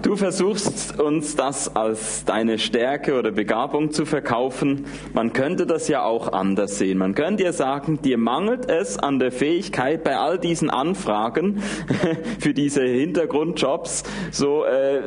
Du 0.01 0.15
versuchst 0.15 0.99
uns 0.99 1.35
das 1.35 1.75
als 1.75 2.25
deine 2.25 2.57
Stärke 2.57 3.19
oder 3.19 3.29
Begabung 3.31 3.91
zu 3.91 4.07
verkaufen. 4.07 4.85
Man 5.13 5.31
könnte 5.31 5.67
das 5.67 5.87
ja 5.89 6.03
auch 6.03 6.33
anders 6.33 6.79
sehen. 6.79 6.97
Man 6.97 7.13
könnte 7.13 7.43
dir 7.43 7.53
sagen, 7.53 8.01
dir 8.01 8.17
mangelt 8.17 8.67
es 8.67 8.97
an 8.97 9.19
der 9.19 9.31
Fähigkeit 9.31 10.03
bei 10.03 10.17
all 10.17 10.39
diesen 10.39 10.71
Anfragen 10.71 11.61
für 12.39 12.55
diese 12.55 12.83
Hintergrundjobs, 12.83 14.03
so 14.31 14.65
äh, 14.65 15.01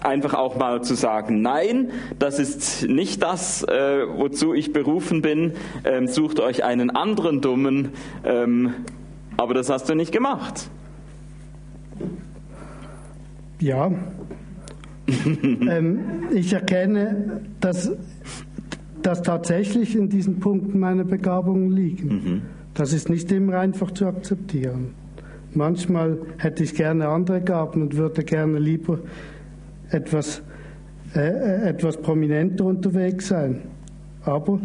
einfach 0.00 0.32
auch 0.32 0.56
mal 0.56 0.82
zu 0.82 0.94
sagen, 0.94 1.42
nein, 1.42 1.90
das 2.18 2.38
ist 2.38 2.88
nicht 2.88 3.22
das, 3.22 3.62
äh, 3.64 4.06
wozu 4.08 4.54
ich 4.54 4.72
berufen 4.72 5.20
bin. 5.20 5.52
Ähm, 5.84 6.06
sucht 6.06 6.40
euch 6.40 6.64
einen 6.64 6.88
anderen 6.88 7.42
Dummen. 7.42 7.90
Ähm, 8.24 8.74
aber 9.36 9.52
das 9.52 9.68
hast 9.68 9.90
du 9.90 9.94
nicht 9.94 10.12
gemacht. 10.12 10.70
Ja, 13.60 13.90
ähm, 15.68 16.00
ich 16.32 16.52
erkenne, 16.52 17.42
dass, 17.60 17.92
dass 19.02 19.22
tatsächlich 19.22 19.96
in 19.96 20.08
diesen 20.08 20.40
Punkten 20.40 20.78
meine 20.78 21.04
Begabungen 21.04 21.70
liegen. 21.70 22.08
Mhm. 22.08 22.42
Das 22.74 22.92
ist 22.92 23.10
nicht 23.10 23.30
immer 23.32 23.58
einfach 23.58 23.90
zu 23.90 24.06
akzeptieren. 24.06 24.94
Manchmal 25.52 26.18
hätte 26.38 26.62
ich 26.62 26.74
gerne 26.74 27.08
andere 27.08 27.40
Gaben 27.40 27.82
und 27.82 27.96
würde 27.96 28.22
gerne 28.22 28.58
lieber 28.58 29.00
etwas, 29.90 30.42
äh, 31.14 31.20
äh 31.20 31.68
etwas 31.68 31.96
prominenter 31.96 32.64
unterwegs 32.64 33.28
sein. 33.28 33.62
Aber 34.22 34.60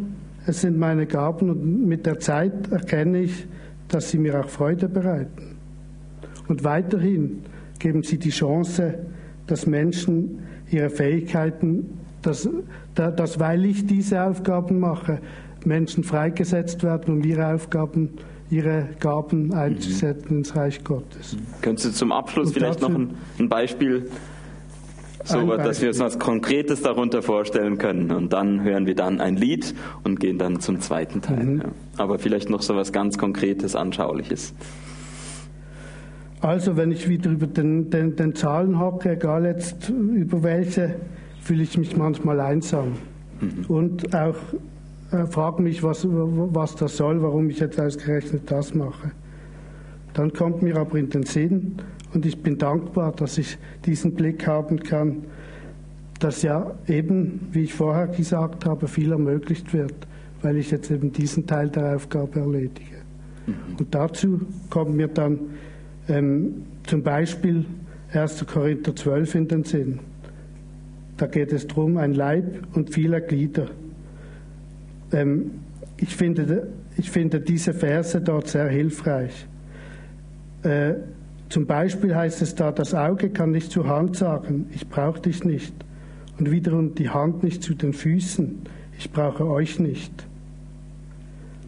es 0.45 0.61
sind 0.61 0.77
meine 0.77 1.07
Gaben 1.07 1.49
und 1.49 1.87
mit 1.87 2.05
der 2.05 2.19
Zeit 2.19 2.71
erkenne 2.71 3.21
ich, 3.21 3.47
dass 3.87 4.11
sie 4.11 4.19
mir 4.19 4.39
auch 4.39 4.49
Freude 4.49 4.87
bereiten. 4.87 5.57
Und 6.47 6.63
weiterhin 6.63 7.41
geben 7.79 8.03
sie 8.03 8.17
die 8.17 8.29
Chance, 8.29 8.95
dass 9.47 9.65
Menschen 9.65 10.39
ihre 10.71 10.89
Fähigkeiten, 10.89 11.99
dass, 12.21 12.47
dass 12.95 13.39
weil 13.39 13.65
ich 13.65 13.85
diese 13.85 14.23
Aufgaben 14.23 14.79
mache, 14.79 15.19
Menschen 15.65 16.03
freigesetzt 16.03 16.83
werden, 16.83 17.15
um 17.15 17.23
ihre 17.23 17.53
Aufgaben, 17.53 18.09
ihre 18.49 18.89
Gaben 18.99 19.53
einzusetzen 19.53 20.27
mhm. 20.29 20.37
ins 20.39 20.55
Reich 20.55 20.83
Gottes. 20.83 21.37
Könntest 21.61 21.87
du 21.87 21.91
zum 21.91 22.11
Abschluss 22.11 22.47
Und 22.47 22.53
vielleicht 22.53 22.81
noch 22.81 22.89
ein, 22.89 23.11
ein 23.39 23.49
Beispiel 23.49 24.07
so, 25.25 25.39
ein 25.39 25.47
dass 25.47 25.81
wir 25.81 25.89
uns 25.89 25.99
was 25.99 26.19
Konkretes 26.19 26.81
darunter 26.81 27.23
vorstellen 27.23 27.77
können. 27.77 28.11
Und 28.11 28.31
dann 28.31 28.63
hören 28.63 28.85
wir 28.85 28.95
dann 28.95 29.19
ein 29.19 29.35
Lied 29.35 29.73
und 30.03 30.19
gehen 30.19 30.37
dann 30.37 30.59
zum 30.59 30.79
zweiten 30.79 31.21
Teil. 31.21 31.43
Mhm. 31.43 31.57
Ja. 31.57 31.65
Aber 31.97 32.19
vielleicht 32.19 32.49
noch 32.49 32.61
so 32.61 32.75
was 32.75 32.91
ganz 32.91 33.17
Konkretes, 33.17 33.75
Anschauliches. 33.75 34.53
Also 36.41 36.77
wenn 36.77 36.91
ich 36.91 37.07
wieder 37.07 37.31
über 37.31 37.47
den, 37.47 37.89
den, 37.89 38.15
den 38.15 38.35
Zahlen 38.35 38.79
hocke, 38.79 39.11
egal 39.11 39.45
jetzt 39.45 39.89
über 39.89 40.43
welche, 40.43 40.95
fühle 41.41 41.63
ich 41.63 41.77
mich 41.77 41.95
manchmal 41.95 42.39
einsam. 42.39 42.93
Mhm. 43.39 43.65
Und 43.67 44.15
auch 44.15 44.35
äh, 45.11 45.25
frage 45.27 45.61
mich, 45.61 45.83
was, 45.83 46.05
was 46.07 46.75
das 46.75 46.97
soll, 46.97 47.21
warum 47.21 47.49
ich 47.49 47.59
jetzt 47.59 47.79
ausgerechnet 47.79 48.43
das 48.51 48.73
mache. 48.73 49.11
Dann 50.13 50.33
kommt 50.33 50.61
mir 50.61 50.77
aber 50.77 50.97
in 50.97 51.09
den 51.09 51.23
Sinn 51.23 51.75
und 52.13 52.25
ich 52.25 52.41
bin 52.41 52.57
dankbar, 52.57 53.11
dass 53.11 53.37
ich 53.37 53.57
diesen 53.85 54.13
Blick 54.13 54.47
haben 54.47 54.79
kann, 54.79 55.23
dass 56.19 56.41
ja 56.41 56.73
eben, 56.87 57.49
wie 57.51 57.63
ich 57.63 57.73
vorher 57.73 58.07
gesagt 58.07 58.65
habe, 58.65 58.87
viel 58.87 59.11
ermöglicht 59.11 59.73
wird, 59.73 60.07
weil 60.41 60.57
ich 60.57 60.71
jetzt 60.71 60.89
eben 60.89 61.11
diesen 61.11 61.45
Teil 61.45 61.69
der 61.69 61.95
Aufgabe 61.95 62.39
erledige. 62.39 62.95
Mhm. 63.45 63.53
Und 63.77 63.93
dazu 63.93 64.41
kommt 64.69 64.95
mir 64.95 65.07
dann 65.07 65.39
ähm, 66.07 66.63
zum 66.85 67.03
Beispiel 67.03 67.65
1. 68.13 68.45
Korinther 68.45 68.95
12 68.95 69.35
in 69.35 69.47
den 69.47 69.63
Sinn. 69.63 69.99
Da 71.17 71.27
geht 71.27 71.53
es 71.53 71.67
darum, 71.67 71.97
ein 71.97 72.13
Leib 72.13 72.67
und 72.73 72.93
viele 72.93 73.21
Glieder. 73.21 73.67
Ähm, 75.11 75.51
ich, 75.97 76.15
finde, 76.15 76.67
ich 76.97 77.09
finde 77.09 77.39
diese 77.39 77.73
Verse 77.73 78.19
dort 78.21 78.47
sehr 78.47 78.67
hilfreich. 78.67 79.47
Äh, 80.63 80.95
zum 81.49 81.65
Beispiel 81.65 82.15
heißt 82.15 82.41
es 82.41 82.55
da, 82.55 82.71
das 82.71 82.93
Auge 82.93 83.29
kann 83.29 83.51
nicht 83.51 83.71
zur 83.71 83.87
Hand 83.87 84.17
sagen, 84.17 84.67
ich 84.73 84.87
brauche 84.89 85.21
dich 85.21 85.43
nicht. 85.43 85.73
Und 86.37 86.51
wiederum 86.51 86.95
die 86.95 87.09
Hand 87.09 87.43
nicht 87.43 87.63
zu 87.63 87.75
den 87.75 87.93
Füßen, 87.93 88.63
ich 88.97 89.11
brauche 89.11 89.45
euch 89.45 89.79
nicht. 89.79 90.11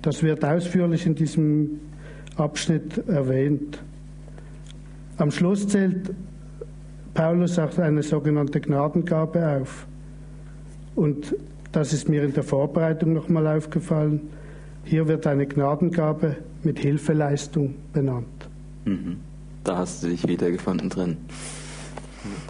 Das 0.02 0.24
wird 0.24 0.44
ausführlich 0.44 1.06
in 1.06 1.16
diesem 1.16 1.80
Abschnitt 2.36 3.08
erwähnt. 3.08 3.80
Am 5.18 5.32
Schluss 5.32 5.68
zählt 5.68 6.14
Paulus 7.14 7.58
auch 7.58 7.78
eine 7.80 8.04
sogenannte 8.04 8.60
Gnadengabe 8.60 9.62
auf. 9.62 9.88
Und 10.96 11.36
das 11.72 11.94
ist 11.94 12.08
mir 12.10 12.24
in 12.24 12.34
der 12.34 12.44
Vorbereitung 12.44 13.14
nochmal 13.14 13.48
aufgefallen. 13.48 14.22
Hier 14.84 15.08
wird 15.08 15.28
eine 15.28 15.46
Gnadengabe 15.46 16.38
mit 16.64 16.80
Hilfeleistung 16.80 17.76
benannt. 17.94 18.50
Mhm. 18.86 19.18
Da 19.64 19.78
hast 19.78 20.04
du 20.04 20.08
dich 20.08 20.28
wiedergefunden 20.28 20.90
drin 20.90 21.18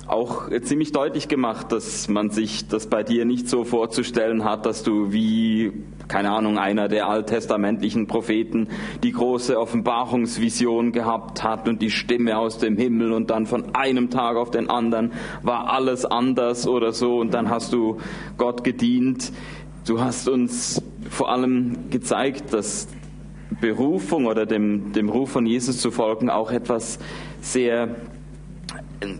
auch 0.07 0.49
ziemlich 0.61 0.91
deutlich 0.91 1.27
gemacht, 1.27 1.71
dass 1.71 2.07
man 2.07 2.29
sich 2.29 2.67
das 2.67 2.87
bei 2.87 3.03
dir 3.03 3.25
nicht 3.25 3.49
so 3.49 3.63
vorzustellen 3.63 4.43
hat, 4.43 4.65
dass 4.65 4.83
du 4.83 5.11
wie, 5.11 5.73
keine 6.07 6.31
Ahnung, 6.31 6.57
einer 6.57 6.87
der 6.87 7.07
alttestamentlichen 7.07 8.07
Propheten 8.07 8.69
die 9.03 9.11
große 9.11 9.59
Offenbarungsvision 9.59 10.91
gehabt 10.91 11.43
hat 11.43 11.67
und 11.67 11.81
die 11.81 11.91
Stimme 11.91 12.37
aus 12.37 12.57
dem 12.57 12.77
Himmel 12.77 13.11
und 13.11 13.29
dann 13.29 13.45
von 13.45 13.75
einem 13.75 14.09
Tag 14.09 14.37
auf 14.37 14.51
den 14.51 14.69
anderen 14.69 15.11
war 15.43 15.71
alles 15.71 16.05
anders 16.05 16.67
oder 16.67 16.93
so 16.93 17.19
und 17.19 17.33
dann 17.33 17.49
hast 17.49 17.73
du 17.73 17.97
Gott 18.37 18.63
gedient. 18.63 19.31
Du 19.85 20.01
hast 20.01 20.27
uns 20.27 20.81
vor 21.09 21.29
allem 21.29 21.89
gezeigt, 21.89 22.53
dass 22.53 22.87
Berufung 23.61 24.25
oder 24.25 24.45
dem, 24.45 24.91
dem 24.91 25.09
Ruf 25.09 25.31
von 25.31 25.45
Jesus 25.45 25.79
zu 25.79 25.91
folgen 25.91 26.29
auch 26.29 26.51
etwas 26.51 26.99
sehr 27.41 27.95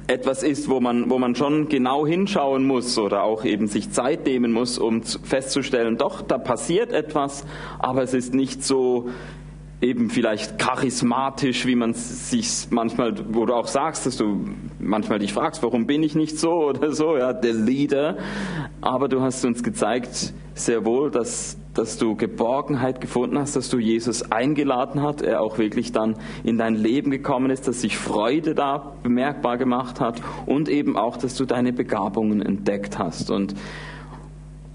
etwas 0.08 0.44
ist, 0.44 0.70
wo 0.70 0.80
man, 0.80 1.10
wo 1.10 1.20
man 1.20 1.36
schon 1.36 1.70
genau 1.70 2.06
hinschauen 2.06 2.66
muss 2.66 2.98
oder 2.98 3.24
auch 3.24 3.46
eben 3.46 3.68
sich 3.68 3.92
Zeit 3.92 4.26
nehmen 4.26 4.52
muss, 4.52 4.78
um 4.78 5.04
festzustellen, 5.04 5.98
doch, 5.98 6.22
da 6.22 6.38
passiert 6.38 6.92
etwas, 6.92 7.46
aber 7.80 8.04
es 8.04 8.14
ist 8.14 8.34
nicht 8.34 8.64
so 8.64 9.10
eben 9.80 10.10
vielleicht 10.10 10.58
charismatisch, 10.58 11.68
wie 11.68 11.76
man 11.76 11.94
sich 11.94 12.68
manchmal, 12.72 13.14
wo 13.30 13.46
du 13.46 13.54
auch 13.54 13.68
sagst, 13.68 14.08
dass 14.08 14.18
du 14.18 14.46
manchmal 14.80 15.20
dich 15.20 15.34
fragst, 15.34 15.62
warum 15.62 15.86
bin 15.86 16.02
ich 16.02 16.16
nicht 16.16 16.40
so 16.40 16.52
oder 16.70 16.94
so, 16.94 17.18
ja, 17.18 17.34
der 17.34 17.54
Leader. 17.54 18.18
Aber 18.82 19.08
du 19.08 19.22
hast 19.22 19.46
uns 19.46 19.64
gezeigt, 19.64 20.34
sehr 20.56 20.86
wohl, 20.86 21.12
dass 21.12 21.58
dass 21.78 21.98
du 21.98 22.16
Geborgenheit 22.16 23.02
gefunden 23.02 23.38
hast, 23.38 23.56
dass 23.56 23.70
du 23.70 23.78
Jesus 23.80 24.32
eingeladen 24.32 25.02
hast, 25.02 25.22
er 25.22 25.42
auch 25.42 25.58
wirklich 25.58 25.92
dann 25.92 26.16
in 26.44 26.58
dein 26.58 26.76
Leben 26.76 27.12
gekommen 27.12 27.52
ist, 27.52 27.68
dass 27.68 27.82
sich 27.82 27.98
Freude 27.98 28.56
da 28.56 28.94
bemerkbar 29.04 29.58
gemacht 29.58 30.00
hat 30.00 30.22
und 30.46 30.70
eben 30.70 30.98
auch, 30.98 31.18
dass 31.18 31.36
du 31.36 31.46
deine 31.46 31.74
Begabungen 31.74 32.42
entdeckt 32.42 32.98
hast 32.98 33.30
und 33.30 33.54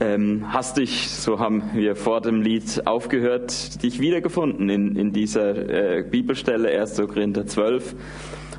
ähm, 0.01 0.53
hast 0.53 0.79
dich, 0.79 1.11
so 1.11 1.39
haben 1.39 1.63
wir 1.75 1.95
vor 1.97 2.21
dem 2.21 2.43
Lied 2.43 2.87
aufgehört, 2.87 3.83
dich 3.83 4.01
wiedergefunden 4.01 4.69
in, 4.69 4.97
in 4.97 5.13
dieser 5.13 5.99
äh, 5.99 6.03
Bibelstelle 6.03 6.71
1. 6.81 6.97
Korinther 7.09 7.47
12 7.47 7.95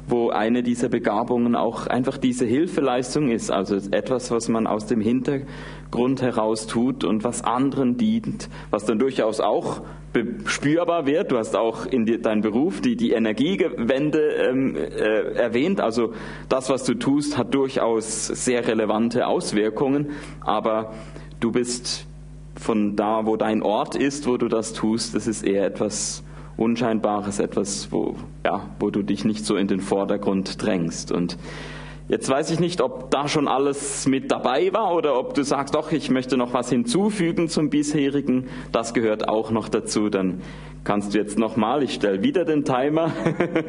wo 0.06 0.32
eine 0.32 0.64
dieser 0.64 0.90
Begabungen 0.90 1.56
auch 1.56 1.88
einfach 1.88 2.18
diese 2.18 2.46
Hilfeleistung 2.46 3.32
ist, 3.32 3.50
also 3.50 3.78
etwas, 3.92 4.32
was 4.32 4.50
man 4.50 4.68
aus 4.68 4.86
dem 4.86 5.00
Hintergrund 5.00 5.48
heraus 6.22 6.68
tut 6.68 7.04
und 7.04 7.24
was 7.24 7.44
anderen 7.44 7.98
dient, 7.98 8.50
was 8.70 8.86
dann 8.86 9.00
durchaus 9.00 9.40
auch 9.40 9.82
spürbar 10.46 11.06
wird. 11.06 11.32
Du 11.32 11.38
hast 11.38 11.56
auch 11.56 11.86
in 11.86 12.06
deinem 12.06 12.42
Beruf 12.42 12.82
die, 12.82 12.96
die 12.96 13.12
Energiewende 13.12 14.20
ähm, 14.20 14.76
äh, 14.76 15.34
erwähnt. 15.34 15.82
Also 15.82 16.14
das, 16.50 16.70
was 16.70 16.84
du 16.84 16.94
tust, 16.96 17.38
hat 17.38 17.54
durchaus 17.54 18.28
sehr 18.28 18.68
relevante 18.68 19.28
Auswirkungen, 19.28 20.12
aber 20.42 20.94
du 21.40 21.52
bist 21.52 22.06
von 22.56 22.96
da, 22.96 23.26
wo 23.26 23.36
dein 23.36 23.64
Ort 23.64 23.96
ist, 23.96 24.28
wo 24.28 24.38
du 24.38 24.48
das 24.48 24.74
tust, 24.74 25.16
das 25.16 25.28
ist 25.28 25.44
eher 25.44 25.66
etwas 25.66 26.24
Unscheinbares, 26.56 27.40
etwas, 27.40 27.92
wo, 27.92 28.16
ja, 28.46 28.70
wo 28.80 28.92
du 28.92 29.02
dich 29.02 29.26
nicht 29.26 29.44
so 29.46 29.56
in 29.56 29.68
den 29.68 29.80
Vordergrund 29.80 30.62
drängst. 30.62 31.12
Und 31.12 31.38
jetzt 32.14 32.30
weiß 32.30 32.52
ich 32.52 32.60
nicht, 32.60 32.80
ob 32.80 33.10
da 33.10 33.28
schon 33.28 33.48
alles 33.48 34.06
mit 34.06 34.30
dabei 34.30 34.72
war 34.72 34.94
oder 34.94 35.18
ob 35.18 35.34
du 35.34 35.42
sagst, 35.44 35.74
doch, 35.74 35.92
ich 35.92 36.12
möchte 36.12 36.38
noch 36.38 36.54
was 36.54 36.70
hinzufügen 36.70 37.50
zum 37.50 37.72
bisherigen. 37.72 38.50
Das 38.72 38.94
gehört 38.94 39.28
auch 39.28 39.50
noch 39.50 39.68
dazu. 39.68 40.10
Dann 40.10 40.42
kannst 40.84 41.16
du 41.16 41.18
jetzt 41.18 41.40
nochmal, 41.40 41.82
ich 41.82 41.96
stelle 41.96 42.22
wieder 42.22 42.46
den 42.46 42.66
Timer 42.66 43.12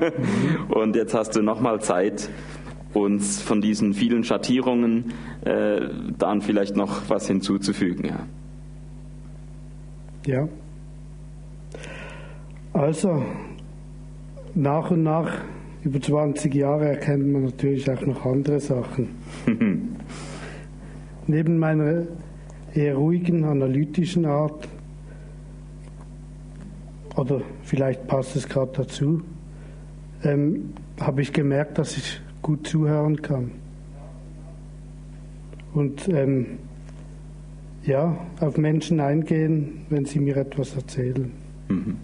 und 0.69 0.95
jetzt 0.95 1.15
hast 1.15 1.37
du 1.37 1.43
nochmal 1.43 1.81
Zeit, 1.81 2.29
uns 2.93 3.41
von 3.41 3.63
diesen 3.63 3.95
vielen 3.95 4.25
Schattierungen 4.25 5.15
äh, 5.47 5.81
dann 6.19 6.43
vielleicht 6.43 6.77
noch 6.77 7.09
was 7.09 7.27
hinzuzufügen. 7.27 8.05
Ja. 8.05 8.27
ja. 10.27 10.49
Also, 12.75 13.25
nach 14.55 14.91
und 14.91 15.03
nach, 15.03 15.33
über 15.85 16.01
20 16.01 16.55
Jahre, 16.55 16.89
erkennt 16.89 17.31
man 17.31 17.45
natürlich 17.45 17.89
auch 17.91 18.01
noch 18.01 18.25
andere 18.25 18.59
Sachen. 18.59 19.11
Neben 21.27 21.59
meiner 21.59 22.07
eher 22.75 22.97
ruhigen, 22.97 23.45
analytischen 23.45 24.25
Art, 24.25 24.67
oder 27.17 27.43
vielleicht 27.63 28.07
passt 28.07 28.35
es 28.35 28.49
gerade 28.49 28.73
dazu, 28.75 29.23
ähm, 30.25 30.73
habe 30.99 31.23
ich 31.23 31.33
gemerkt, 31.33 31.79
dass 31.79 31.97
ich 31.97 32.21
gut 32.43 32.67
zuhören 32.67 33.21
kann. 33.23 33.53
Und 35.75 36.09
ähm, 36.09 36.59
ja, 37.85 38.17
auf 38.41 38.57
Menschen 38.57 39.01
eingehen, 39.01 39.87
wenn 39.91 40.07
sie 40.07 40.19
mir 40.19 40.37
etwas 40.37 40.75
erzählen. 40.75 41.31
Mhm. 41.69 41.97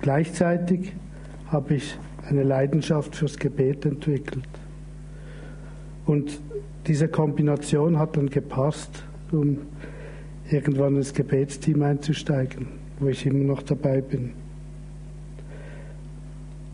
Gleichzeitig 0.00 0.92
habe 1.46 1.74
ich 1.74 1.96
eine 2.28 2.42
Leidenschaft 2.42 3.16
fürs 3.16 3.38
Gebet 3.38 3.84
entwickelt. 3.84 4.48
Und 6.06 6.40
diese 6.86 7.08
Kombination 7.08 7.98
hat 7.98 8.16
dann 8.16 8.28
gepasst, 8.28 9.04
um 9.32 9.58
irgendwann 10.50 10.96
ins 10.96 11.14
Gebetsteam 11.14 11.82
einzusteigen, 11.82 12.66
wo 13.00 13.08
ich 13.08 13.24
immer 13.24 13.44
noch 13.44 13.62
dabei 13.62 14.00
bin. 14.00 14.32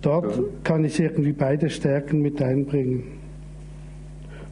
Dort 0.02 0.64
kann 0.64 0.84
ich 0.84 0.98
irgendwie 0.98 1.32
beide 1.32 1.68
Stärken 1.68 2.22
mit 2.22 2.40
einbringen, 2.40 3.04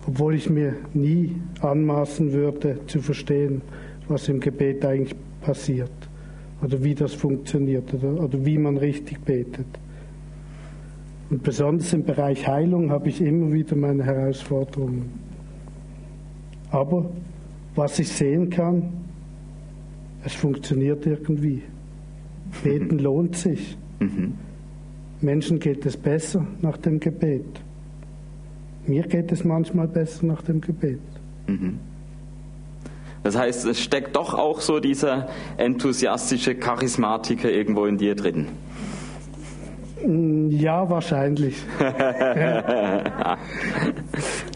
obwohl 0.07 0.35
ich 0.35 0.51
mir 0.51 0.75
nie 0.95 1.37
anmaßen 1.61 2.33
würde 2.33 2.79
zu 2.87 3.01
verstehen, 3.01 3.63
was 4.09 4.29
im 4.29 4.41
Gebet 4.41 4.85
eigentlich 4.85 5.17
passiert 5.41 5.91
oder 6.63 6.83
wie 6.83 6.95
das 6.95 7.15
funktioniert 7.15 7.93
oder, 7.95 8.23
oder 8.23 8.45
wie 8.45 8.59
man 8.59 8.77
richtig 8.77 9.21
betet. 9.25 9.67
Und 11.31 11.43
besonders 11.43 11.93
im 11.93 12.05
Bereich 12.05 12.47
Heilung 12.47 12.91
habe 12.91 13.09
ich 13.09 13.21
immer 13.21 13.53
wieder 13.53 13.77
meine 13.77 14.05
Herausforderungen. 14.05 15.11
Aber 16.71 17.11
was 17.75 17.99
ich 17.99 18.09
sehen 18.09 18.51
kann, 18.51 18.93
es 20.25 20.35
funktioniert 20.35 21.07
irgendwie. 21.07 21.63
Beten 22.63 22.99
lohnt 22.99 23.37
sich. 23.37 23.77
Mhm. 24.01 24.35
Menschen 25.21 25.59
geht 25.59 25.85
es 25.85 25.97
besser 25.97 26.47
nach 26.61 26.77
dem 26.79 27.01
Gebet. 27.01 27.61
Mir 28.87 29.03
geht 29.03 29.31
es 29.33 29.45
manchmal 29.45 29.89
besser 29.89 30.27
nach 30.27 30.43
dem 30.43 30.61
Gebet. 30.61 31.01
Mhm. 31.47 31.79
Das 33.23 33.37
heißt, 33.37 33.67
es 33.67 33.81
steckt 33.81 34.17
doch 34.17 34.33
auch 34.33 34.61
so 34.61 34.81
dieser 34.81 35.29
enthusiastische 35.57 36.55
Charismatiker 36.55 37.51
irgendwo 37.51 37.85
in 37.85 37.99
dir 37.99 38.15
drin. 38.15 38.47
Ja, 40.51 40.89
wahrscheinlich. 40.89 41.57
ja. 41.81 43.37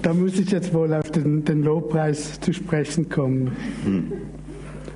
Da 0.03 0.13
muss 0.13 0.39
ich 0.41 0.51
jetzt 0.51 0.75
wohl 0.75 0.93
auf 0.95 1.13
den, 1.13 1.45
den 1.45 1.63
Lobpreis 1.63 2.41
zu 2.41 2.53
sprechen 2.53 3.09
kommen. 3.09 3.53
Hm. 3.85 4.13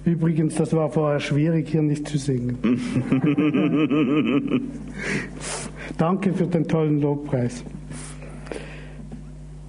Übrigens, 0.04 0.56
das 0.56 0.72
war 0.72 0.90
vorher 0.90 1.20
schwierig, 1.20 1.68
hier 1.68 1.82
nicht 1.82 2.09
zu 2.09 2.18
singen. 2.18 2.59
Danke 5.98 6.32
für 6.32 6.46
den 6.46 6.66
tollen 6.66 7.00
Lobpreis. 7.00 7.64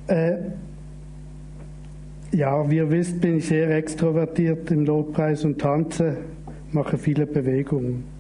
Äh, 0.07 0.37
ja, 2.31 2.69
wie 2.69 2.77
ihr 2.77 2.91
wisst, 2.91 3.21
bin 3.21 3.37
ich 3.37 3.47
sehr 3.47 3.75
extrovertiert 3.75 4.69
im 4.71 4.85
Lobpreis 4.85 5.43
und 5.43 5.59
tanze, 5.59 6.17
mache 6.71 6.97
viele 6.97 7.25
Bewegungen. 7.25 8.16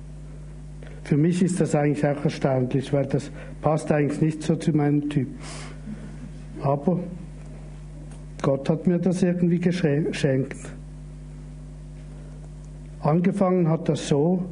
Für 1.07 1.15
mich 1.15 1.41
ist 1.41 1.61
das 1.61 1.73
eigentlich 1.73 2.05
auch 2.05 2.21
erstaunlich, 2.21 2.91
weil 2.91 3.05
das 3.05 3.31
passt 3.61 3.93
eigentlich 3.93 4.19
nicht 4.19 4.43
so 4.43 4.57
zu 4.57 4.73
meinem 4.73 5.09
Typ. 5.09 5.29
Aber 6.61 6.99
Gott 8.41 8.69
hat 8.69 8.87
mir 8.87 8.99
das 8.99 9.23
irgendwie 9.23 9.59
geschenkt. 9.61 10.57
Angefangen 12.99 13.69
hat 13.69 13.87
das 13.87 14.09
so, 14.09 14.43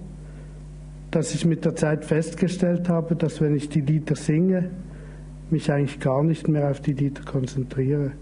dass 1.12 1.36
ich 1.36 1.44
mit 1.44 1.66
der 1.66 1.76
Zeit 1.76 2.06
festgestellt 2.06 2.88
habe, 2.88 3.18
dass 3.18 3.42
wenn 3.42 3.54
ich 3.54 3.68
die 3.68 3.82
Lieder 3.82 4.16
singe, 4.16 4.70
mich 5.50 5.70
eigentlich 5.70 6.00
gar 6.00 6.24
nicht 6.24 6.48
mehr 6.48 6.72
auf 6.72 6.80
die 6.80 6.94
Lieder 6.94 7.22
konzentriere 7.24 8.14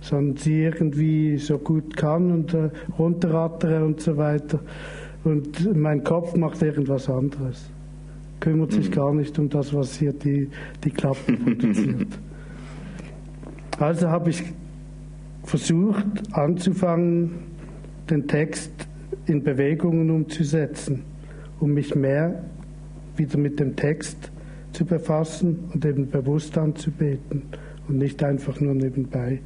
sondern 0.00 0.36
sie 0.36 0.62
irgendwie 0.62 1.36
so 1.36 1.58
gut 1.58 1.94
kann 1.94 2.32
und 2.32 2.54
äh, 2.54 2.70
runterrattere 2.98 3.84
und 3.84 4.00
so 4.00 4.16
weiter. 4.16 4.58
und 5.22 5.76
mein 5.76 6.02
Kopf 6.02 6.34
macht 6.34 6.60
irgendwas 6.62 7.08
anderes. 7.08 7.70
Kümmert 8.42 8.72
sich 8.72 8.90
mhm. 8.90 8.94
gar 8.94 9.14
nicht 9.14 9.38
um 9.38 9.48
das, 9.48 9.72
was 9.72 9.94
hier 9.94 10.12
die, 10.12 10.48
die 10.82 10.90
Klappen 10.90 11.38
produziert. 11.44 12.08
Also 13.78 14.08
habe 14.10 14.30
ich 14.30 14.44
versucht 15.42 16.04
anzufangen, 16.32 17.30
den 18.08 18.28
Text 18.28 18.70
in 19.26 19.42
Bewegungen 19.42 20.10
umzusetzen, 20.10 21.02
um 21.58 21.72
mich 21.72 21.94
mehr 21.94 22.44
wieder 23.16 23.38
mit 23.38 23.58
dem 23.58 23.74
Text 23.74 24.30
zu 24.72 24.84
befassen 24.84 25.70
und 25.72 25.84
eben 25.84 26.10
bewusst 26.10 26.56
anzubeten 26.58 27.42
und 27.88 27.98
nicht 27.98 28.22
einfach 28.22 28.60
nur 28.60 28.74
nebenbei. 28.74 29.40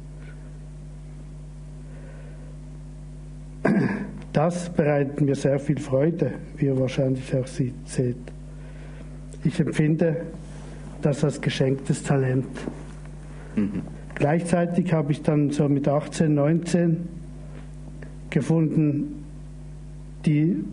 Das 4.33 4.69
bereitet 4.69 5.21
mir 5.21 5.35
sehr 5.35 5.57
viel 5.57 5.79
Freude, 5.79 6.33
wie 6.57 6.65
ihr 6.65 6.79
wahrscheinlich 6.79 7.35
auch 7.35 7.47
seht. 7.47 8.36
Ich 9.43 9.59
empfinde 9.59 10.17
das 11.01 11.23
als 11.23 11.39
geschenktes 11.41 12.03
Talent. 12.03 12.45
Mhm. 13.55 13.81
Gleichzeitig 14.15 14.93
habe 14.93 15.11
ich 15.11 15.21
dann 15.21 15.51
so 15.51 15.69
mit 15.69 15.87
18, 15.87 16.33
19 16.33 16.97
gefunden, 18.29 19.23
die, 20.25 20.63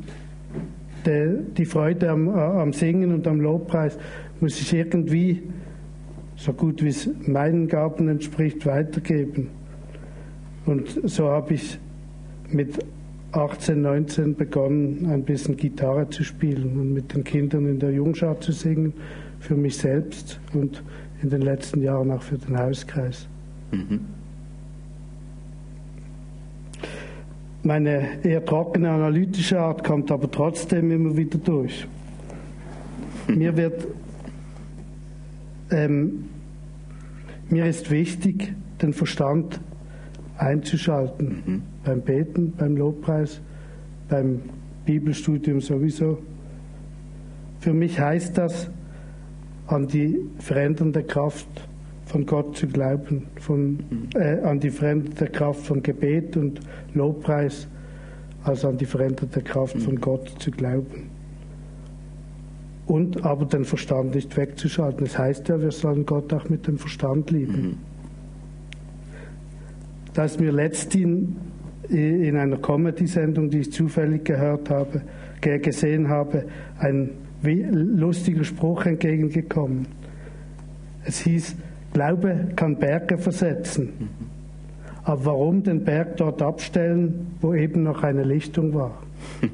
die, 1.05 1.37
die 1.57 1.65
Freude 1.65 2.11
am, 2.11 2.29
am 2.29 2.73
Singen 2.73 3.13
und 3.13 3.27
am 3.27 3.41
Lobpreis 3.41 3.99
muss 4.41 4.61
ich 4.61 4.73
irgendwie, 4.73 5.43
so 6.37 6.53
gut 6.53 6.83
wie 6.83 6.89
es 6.89 7.09
meinen 7.27 7.69
Gaben 7.69 8.09
entspricht, 8.09 8.67
weitergeben. 8.67 9.49
Und 10.67 10.89
so 11.05 11.29
habe 11.29 11.55
ich 11.55 11.79
mit 12.51 12.79
18, 13.37 13.81
19 13.83 14.37
begonnen, 14.37 15.07
ein 15.11 15.25
bisschen 15.25 15.57
Gitarre 15.57 16.09
zu 16.09 16.23
spielen 16.25 16.79
und 16.79 16.93
mit 16.93 17.15
den 17.15 17.25
Kindern 17.25 17.67
in 17.67 17.79
der 17.79 17.91
Jungschar 17.91 18.41
zu 18.41 18.53
singen, 18.53 18.93
für 19.41 19.57
mich 19.57 19.77
selbst 19.77 20.41
und 20.53 20.83
in 21.23 21.31
den 21.31 21.43
letzten 21.43 21.83
Jahren 21.83 22.11
auch 22.11 22.23
für 22.23 22.39
den 22.39 22.59
Hauskreis. 22.59 23.27
Mhm. 23.73 24.01
Meine 27.63 28.25
eher 28.25 28.45
trockene 28.45 28.91
analytische 28.91 29.59
Art 29.59 29.85
kommt 29.85 30.11
aber 30.11 30.31
trotzdem 30.31 30.91
immer 30.91 31.17
wieder 31.17 31.39
durch. 31.39 31.87
Mir 33.27 33.57
wird 33.57 33.87
ähm, 35.71 36.29
mir 37.49 37.67
ist 37.67 37.91
wichtig, 37.91 38.55
den 38.81 38.93
Verstand 38.93 39.61
einzuschalten. 40.37 41.43
Mhm. 41.47 41.74
Beim 41.85 42.01
Beten, 42.01 42.53
beim 42.57 42.77
Lobpreis, 42.77 43.41
beim 44.09 44.41
Bibelstudium 44.85 45.61
sowieso. 45.61 46.19
Für 47.61 47.73
mich 47.73 47.99
heißt 47.99 48.39
das, 48.39 48.71
an 49.67 49.89
die 49.89 50.21
verändernde 50.39 51.03
Kraft 51.03 51.49
von 52.07 52.27
Gott 52.27 52.57
zu 52.57 52.67
glauben, 52.67 53.27
von, 53.41 53.79
äh, 54.15 54.41
an 54.41 54.61
die 54.61 54.71
veränderte 54.71 55.27
Kraft 55.27 55.67
von 55.67 55.83
Gebet 55.83 56.37
und 56.37 56.61
Lobpreis, 56.93 57.67
als 58.43 58.65
an 58.65 58.77
die 58.77 58.85
veränderte 58.85 59.41
Kraft 59.41 59.79
von. 59.79 60.01
Gott 60.01 60.29
zu 60.39 60.51
glauben 60.51 61.15
und 62.87 63.25
aber 63.25 63.47
den 63.47 63.65
Verstand 63.65 64.15
nicht 64.15 64.37
wegzuschalten. 64.37 65.07
Das 65.07 65.19
heißt 65.19 65.49
ja, 65.49 65.61
wir 65.61 65.71
sollen 65.71 66.05
Gott 66.05 66.33
auch 66.33 66.49
mit 66.49 66.67
dem 66.67 66.79
Verstand 66.79 67.31
lieben. 67.31 67.63
Mhm. 67.63 67.77
Da 70.13 70.25
ist 70.25 70.39
mir 70.39 70.53
letztens 70.53 71.29
in 71.89 72.37
einer 72.37 72.57
Comedy-Sendung, 72.57 73.51
die 73.51 73.61
ich 73.61 73.73
zufällig 73.73 74.25
gehört 74.25 74.71
habe, 74.71 75.03
gesehen 75.41 76.09
habe, 76.09 76.47
ein 76.79 77.11
lustiger 77.43 78.45
Spruch 78.45 78.87
entgegengekommen. 78.87 79.87
Es 81.05 81.21
hieß, 81.21 81.57
Glaube 81.93 82.49
kann 82.57 82.77
Berge 82.77 83.19
versetzen. 83.19 84.09
Aber 85.05 85.27
warum 85.27 85.63
den 85.63 85.85
Berg 85.85 86.17
dort 86.17 86.43
abstellen, 86.43 87.37
wo 87.41 87.55
eben 87.55 87.83
noch 87.83 88.03
eine 88.03 88.25
Lichtung 88.25 88.75
war? 88.75 89.03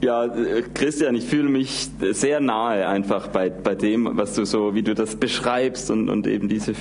Ja, 0.00 0.30
Christian, 0.74 1.14
ich 1.14 1.24
fühle 1.24 1.48
mich 1.48 1.88
sehr 2.12 2.40
nahe 2.40 2.86
einfach 2.86 3.28
bei, 3.28 3.50
bei 3.50 3.74
dem, 3.74 4.10
was 4.12 4.34
du 4.34 4.44
so, 4.44 4.74
wie 4.74 4.82
du 4.82 4.94
das 4.94 5.16
beschreibst 5.16 5.90
und, 5.90 6.08
und 6.10 6.26
eben 6.26 6.48
diese 6.48 6.74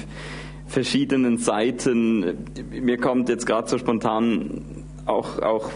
verschiedenen 0.71 1.38
Seiten. 1.38 2.38
Mir 2.71 2.97
kommt 2.97 3.29
jetzt 3.29 3.45
gerade 3.45 3.67
so 3.67 3.77
spontan 3.77 4.86
auch, 5.05 5.39
auch 5.39 5.69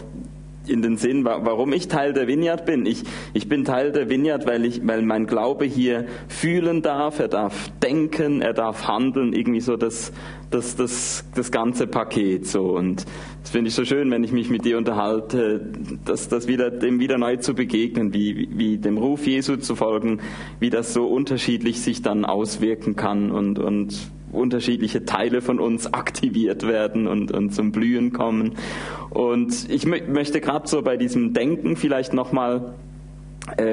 in 0.68 0.82
den 0.82 0.96
Sinn, 0.96 1.24
warum 1.24 1.72
ich 1.72 1.86
Teil 1.86 2.12
der 2.12 2.26
Vineyard 2.26 2.66
bin. 2.66 2.86
Ich, 2.86 3.04
ich 3.34 3.48
bin 3.48 3.64
Teil 3.64 3.92
der 3.92 4.08
Vineyard, 4.08 4.46
weil, 4.46 4.64
ich, 4.64 4.84
weil 4.84 5.02
mein 5.02 5.26
Glaube 5.26 5.64
hier 5.64 6.06
fühlen 6.28 6.82
darf, 6.82 7.20
er 7.20 7.28
darf 7.28 7.70
denken, 7.82 8.42
er 8.42 8.52
darf 8.52 8.88
handeln, 8.88 9.32
irgendwie 9.32 9.60
so 9.60 9.76
das, 9.76 10.12
das, 10.50 10.74
das, 10.74 11.24
das 11.36 11.52
ganze 11.52 11.86
Paket. 11.86 12.46
So. 12.46 12.76
Und 12.76 13.04
das 13.42 13.50
finde 13.50 13.68
ich 13.68 13.74
so 13.74 13.84
schön, 13.84 14.10
wenn 14.10 14.24
ich 14.24 14.32
mich 14.32 14.50
mit 14.50 14.64
dir 14.64 14.76
unterhalte, 14.76 15.72
das, 16.04 16.28
das 16.28 16.48
wieder, 16.48 16.70
dem 16.70 16.98
wieder 16.98 17.18
neu 17.18 17.36
zu 17.36 17.54
begegnen, 17.54 18.12
wie, 18.12 18.48
wie 18.50 18.78
dem 18.78 18.98
Ruf 18.98 19.26
Jesu 19.26 19.56
zu 19.56 19.76
folgen, 19.76 20.20
wie 20.58 20.70
das 20.70 20.92
so 20.92 21.06
unterschiedlich 21.06 21.80
sich 21.80 22.02
dann 22.02 22.24
auswirken 22.24 22.96
kann 22.96 23.30
und, 23.30 23.58
und 23.60 24.10
unterschiedliche 24.36 25.04
Teile 25.04 25.40
von 25.40 25.58
uns 25.58 25.92
aktiviert 25.92 26.66
werden 26.66 27.06
und, 27.06 27.32
und 27.32 27.50
zum 27.50 27.72
Blühen 27.72 28.12
kommen. 28.12 28.54
Und 29.10 29.68
ich 29.70 29.86
möchte 29.86 30.40
gerade 30.40 30.68
so 30.68 30.82
bei 30.82 30.96
diesem 30.96 31.32
Denken 31.32 31.76
vielleicht 31.76 32.12
nochmal 32.12 32.74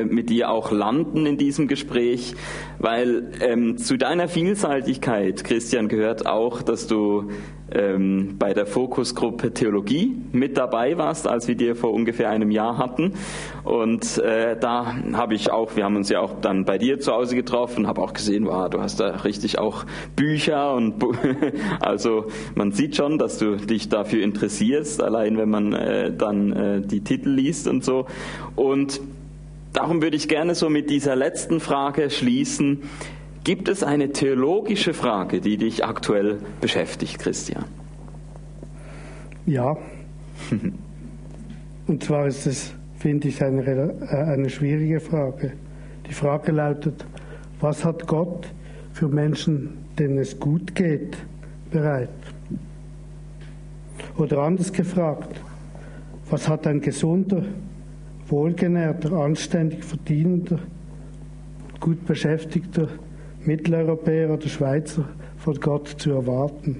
mit 0.09 0.29
dir 0.29 0.49
auch 0.49 0.71
landen 0.71 1.25
in 1.25 1.37
diesem 1.37 1.67
Gespräch, 1.67 2.35
weil 2.79 3.31
ähm, 3.41 3.77
zu 3.77 3.97
deiner 3.97 4.27
Vielseitigkeit, 4.27 5.43
Christian, 5.43 5.87
gehört 5.87 6.25
auch, 6.27 6.61
dass 6.61 6.87
du 6.87 7.29
ähm, 7.73 8.35
bei 8.37 8.53
der 8.53 8.65
Fokusgruppe 8.65 9.53
Theologie 9.53 10.21
mit 10.31 10.57
dabei 10.57 10.97
warst, 10.97 11.27
als 11.27 11.47
wir 11.47 11.55
dir 11.55 11.75
vor 11.75 11.93
ungefähr 11.93 12.29
einem 12.29 12.51
Jahr 12.51 12.77
hatten. 12.77 13.13
Und 13.63 14.17
äh, 14.19 14.57
da 14.59 14.95
habe 15.13 15.33
ich 15.33 15.51
auch, 15.51 15.75
wir 15.75 15.83
haben 15.85 15.95
uns 15.95 16.09
ja 16.09 16.19
auch 16.19 16.39
dann 16.41 16.65
bei 16.65 16.77
dir 16.77 16.99
zu 16.99 17.11
Hause 17.11 17.35
getroffen, 17.35 17.87
habe 17.87 18.01
auch 18.01 18.13
gesehen, 18.13 18.45
wow, 18.45 18.69
du 18.69 18.79
hast 18.79 18.99
da 18.99 19.07
richtig 19.17 19.59
auch 19.59 19.85
Bücher 20.15 20.73
und 20.75 21.03
also 21.79 22.25
man 22.55 22.71
sieht 22.71 22.95
schon, 22.95 23.17
dass 23.17 23.37
du 23.37 23.55
dich 23.55 23.89
dafür 23.89 24.23
interessierst, 24.23 25.01
allein 25.01 25.37
wenn 25.37 25.49
man 25.49 25.73
äh, 25.73 26.15
dann 26.15 26.53
äh, 26.53 26.81
die 26.81 27.01
Titel 27.01 27.29
liest 27.29 27.67
und 27.67 27.83
so. 27.83 28.05
Und 28.55 29.01
Darum 29.73 30.03
würde 30.03 30.15
ich 30.15 30.27
gerne 30.27 30.53
so 30.53 30.69
mit 30.69 30.91
dieser 30.91 31.15
letzten 31.15 31.59
Frage 31.59 32.11
schließen. 32.11 32.83
Gibt 33.43 33.67
es 33.67 33.83
eine 33.83 34.11
theologische 34.11 34.93
Frage, 34.93 35.41
die 35.41 35.57
dich 35.57 35.83
aktuell 35.83 36.37
beschäftigt, 36.61 37.19
Christian? 37.19 37.65
Ja. 39.47 39.75
Und 41.87 42.03
zwar 42.03 42.27
ist 42.27 42.45
es, 42.45 42.73
finde 42.97 43.27
ich, 43.27 43.43
eine, 43.43 43.63
äh, 43.63 44.15
eine 44.15 44.49
schwierige 44.49 44.99
Frage. 44.99 45.53
Die 46.07 46.13
Frage 46.13 46.51
lautet, 46.51 47.05
was 47.59 47.83
hat 47.83 48.07
Gott 48.07 48.47
für 48.93 49.07
Menschen, 49.07 49.85
denen 49.97 50.19
es 50.19 50.39
gut 50.39 50.75
geht, 50.75 51.17
bereit? 51.71 52.09
Oder 54.17 54.39
anders 54.39 54.71
gefragt, 54.71 55.41
was 56.29 56.47
hat 56.47 56.67
ein 56.67 56.79
gesunder, 56.79 57.43
wohlgenährter, 58.27 59.13
anständig 59.13 59.83
verdienender, 59.83 60.59
gut 61.79 62.05
beschäftigter 62.05 62.87
Mitteleuropäer 63.45 64.31
oder 64.31 64.47
Schweizer 64.47 65.05
von 65.37 65.59
Gott 65.59 65.87
zu 65.87 66.11
erwarten. 66.11 66.77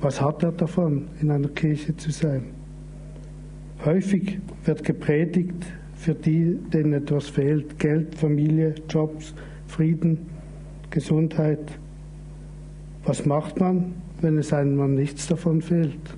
Was 0.00 0.20
hat 0.20 0.42
er 0.42 0.52
davon, 0.52 1.08
in 1.20 1.30
einer 1.30 1.48
Kirche 1.48 1.96
zu 1.96 2.10
sein? 2.10 2.44
Häufig 3.84 4.38
wird 4.64 4.84
gepredigt 4.84 5.66
für 5.94 6.14
die, 6.14 6.58
denen 6.72 6.92
etwas 6.92 7.28
fehlt. 7.28 7.78
Geld, 7.78 8.14
Familie, 8.14 8.74
Jobs, 8.88 9.34
Frieden, 9.66 10.26
Gesundheit. 10.90 11.78
Was 13.04 13.24
macht 13.26 13.58
man, 13.58 13.94
wenn 14.20 14.38
es 14.38 14.52
einem 14.52 14.94
nichts 14.94 15.26
davon 15.26 15.62
fehlt? 15.62 16.17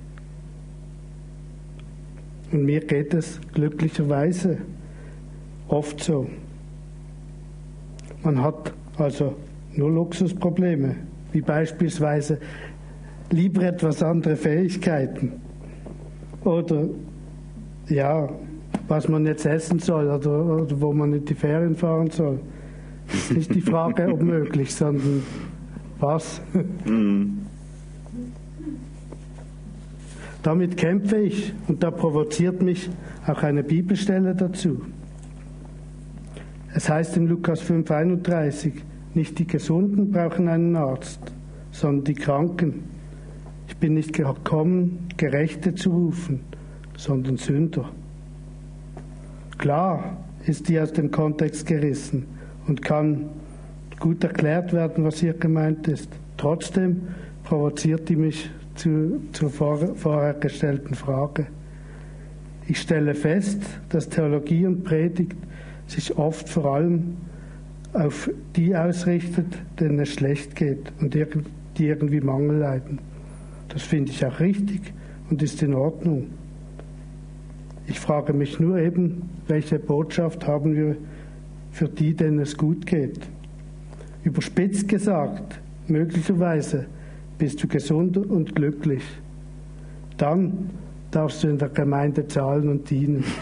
Und 2.51 2.65
mir 2.65 2.81
geht 2.81 3.13
es 3.13 3.39
glücklicherweise 3.53 4.57
oft 5.67 6.03
so. 6.03 6.27
Man 8.23 8.41
hat 8.41 8.73
also 8.97 9.35
nur 9.73 9.89
Luxusprobleme, 9.89 10.95
wie 11.31 11.41
beispielsweise 11.41 12.39
lieber 13.29 13.63
etwas 13.63 14.03
andere 14.03 14.35
Fähigkeiten 14.35 15.33
oder 16.43 16.89
ja, 17.87 18.29
was 18.87 19.07
man 19.07 19.25
jetzt 19.25 19.45
essen 19.45 19.79
soll 19.79 20.09
oder, 20.09 20.61
oder 20.61 20.81
wo 20.81 20.93
man 20.93 21.13
in 21.13 21.25
die 21.25 21.33
Ferien 21.33 21.75
fahren 21.75 22.09
soll. 22.09 22.39
Das 23.07 23.15
ist 23.15 23.33
nicht 23.33 23.55
die 23.55 23.61
Frage, 23.61 24.07
ob 24.11 24.21
möglich, 24.21 24.73
sondern 24.73 25.23
was. 25.99 26.41
Damit 30.43 30.75
kämpfe 30.77 31.17
ich 31.17 31.53
und 31.67 31.83
da 31.83 31.91
provoziert 31.91 32.61
mich 32.61 32.89
auch 33.27 33.43
eine 33.43 33.63
Bibelstelle 33.63 34.35
dazu. 34.35 34.81
Es 36.73 36.89
heißt 36.89 37.17
in 37.17 37.27
Lukas 37.27 37.61
5:31, 37.61 38.73
nicht 39.13 39.37
die 39.37 39.45
Gesunden 39.45 40.11
brauchen 40.11 40.47
einen 40.47 40.75
Arzt, 40.75 41.19
sondern 41.71 42.05
die 42.05 42.13
Kranken. 42.13 42.83
Ich 43.67 43.77
bin 43.77 43.93
nicht 43.93 44.13
gekommen, 44.13 45.07
Gerechte 45.17 45.75
zu 45.75 45.91
rufen, 45.91 46.39
sondern 46.97 47.37
Sünder. 47.37 47.89
Klar 49.57 50.17
ist 50.45 50.69
die 50.69 50.79
aus 50.79 50.91
dem 50.93 51.11
Kontext 51.11 51.67
gerissen 51.67 52.25
und 52.67 52.81
kann 52.81 53.29
gut 53.99 54.23
erklärt 54.23 54.73
werden, 54.73 55.03
was 55.03 55.19
hier 55.19 55.33
gemeint 55.33 55.87
ist. 55.87 56.09
Trotzdem 56.37 57.01
provoziert 57.43 58.09
die 58.09 58.15
mich 58.15 58.49
zu, 58.81 59.21
zur 59.31 59.49
vor, 59.49 59.95
vorher 59.95 60.33
gestellten 60.33 60.95
Frage. 60.95 61.45
Ich 62.67 62.79
stelle 62.79 63.13
fest, 63.13 63.61
dass 63.89 64.09
Theologie 64.09 64.65
und 64.65 64.83
Predigt 64.83 65.37
sich 65.85 66.17
oft 66.17 66.49
vor 66.49 66.65
allem 66.65 67.17
auf 67.93 68.29
die 68.55 68.75
ausrichtet, 68.75 69.45
denen 69.79 69.99
es 69.99 70.13
schlecht 70.13 70.55
geht 70.55 70.91
und 70.99 71.13
die 71.13 71.85
irgendwie 71.85 72.21
Mangel 72.21 72.57
leiden. 72.57 72.99
Das 73.69 73.83
finde 73.83 74.11
ich 74.11 74.25
auch 74.25 74.39
richtig 74.39 74.93
und 75.29 75.43
ist 75.43 75.61
in 75.61 75.73
Ordnung. 75.73 76.27
Ich 77.87 77.99
frage 77.99 78.33
mich 78.33 78.59
nur 78.59 78.79
eben, 78.79 79.29
welche 79.47 79.77
Botschaft 79.77 80.47
haben 80.47 80.75
wir 80.75 80.95
für 81.71 81.87
die, 81.87 82.15
denen 82.15 82.39
es 82.39 82.57
gut 82.57 82.85
geht. 82.85 83.19
Überspitzt 84.23 84.87
gesagt, 84.87 85.59
möglicherweise 85.87 86.85
bist 87.41 87.63
du 87.63 87.67
gesund 87.67 88.17
und 88.17 88.53
glücklich. 88.55 89.01
Dann 90.15 90.69
darfst 91.09 91.43
du 91.43 91.47
in 91.47 91.57
der 91.57 91.69
Gemeinde 91.69 92.27
zahlen 92.27 92.69
und 92.69 92.87
dienen. 92.87 93.23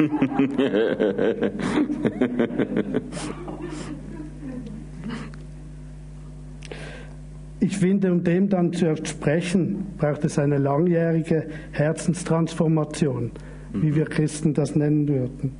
Ich 7.61 7.77
finde, 7.77 8.09
um 8.13 8.23
dem 8.23 8.47
dann 8.47 8.71
zu 8.71 8.85
entsprechen, 8.85 9.87
braucht 9.97 10.23
es 10.23 10.39
eine 10.39 10.57
langjährige 10.57 11.47
Herzenstransformation, 11.73 13.31
wie 13.73 13.93
wir 13.95 14.05
Christen 14.05 14.53
das 14.53 14.77
nennen 14.77 15.09
würden. 15.09 15.57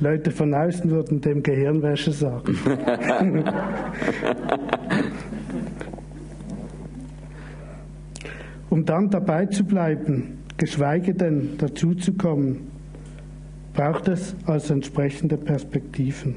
Leute 0.00 0.30
von 0.30 0.54
außen 0.54 0.90
würden 0.90 1.20
dem 1.20 1.42
Gehirnwäsche 1.42 2.12
sagen. 2.12 2.56
um 8.72 8.86
dann 8.86 9.10
dabei 9.10 9.44
zu 9.44 9.64
bleiben, 9.64 10.38
geschweige 10.56 11.12
denn 11.12 11.58
dazuzukommen, 11.58 12.68
braucht 13.74 14.08
es 14.08 14.34
also 14.46 14.72
entsprechende 14.72 15.36
Perspektiven. 15.36 16.36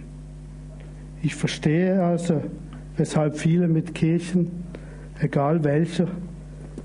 Ich 1.23 1.33
verstehe 1.33 2.03
also, 2.03 2.43
weshalb 2.97 3.37
viele 3.37 3.69
mit 3.69 3.95
Kirchen, 3.95 4.51
egal 5.21 5.63
welcher, 5.63 6.09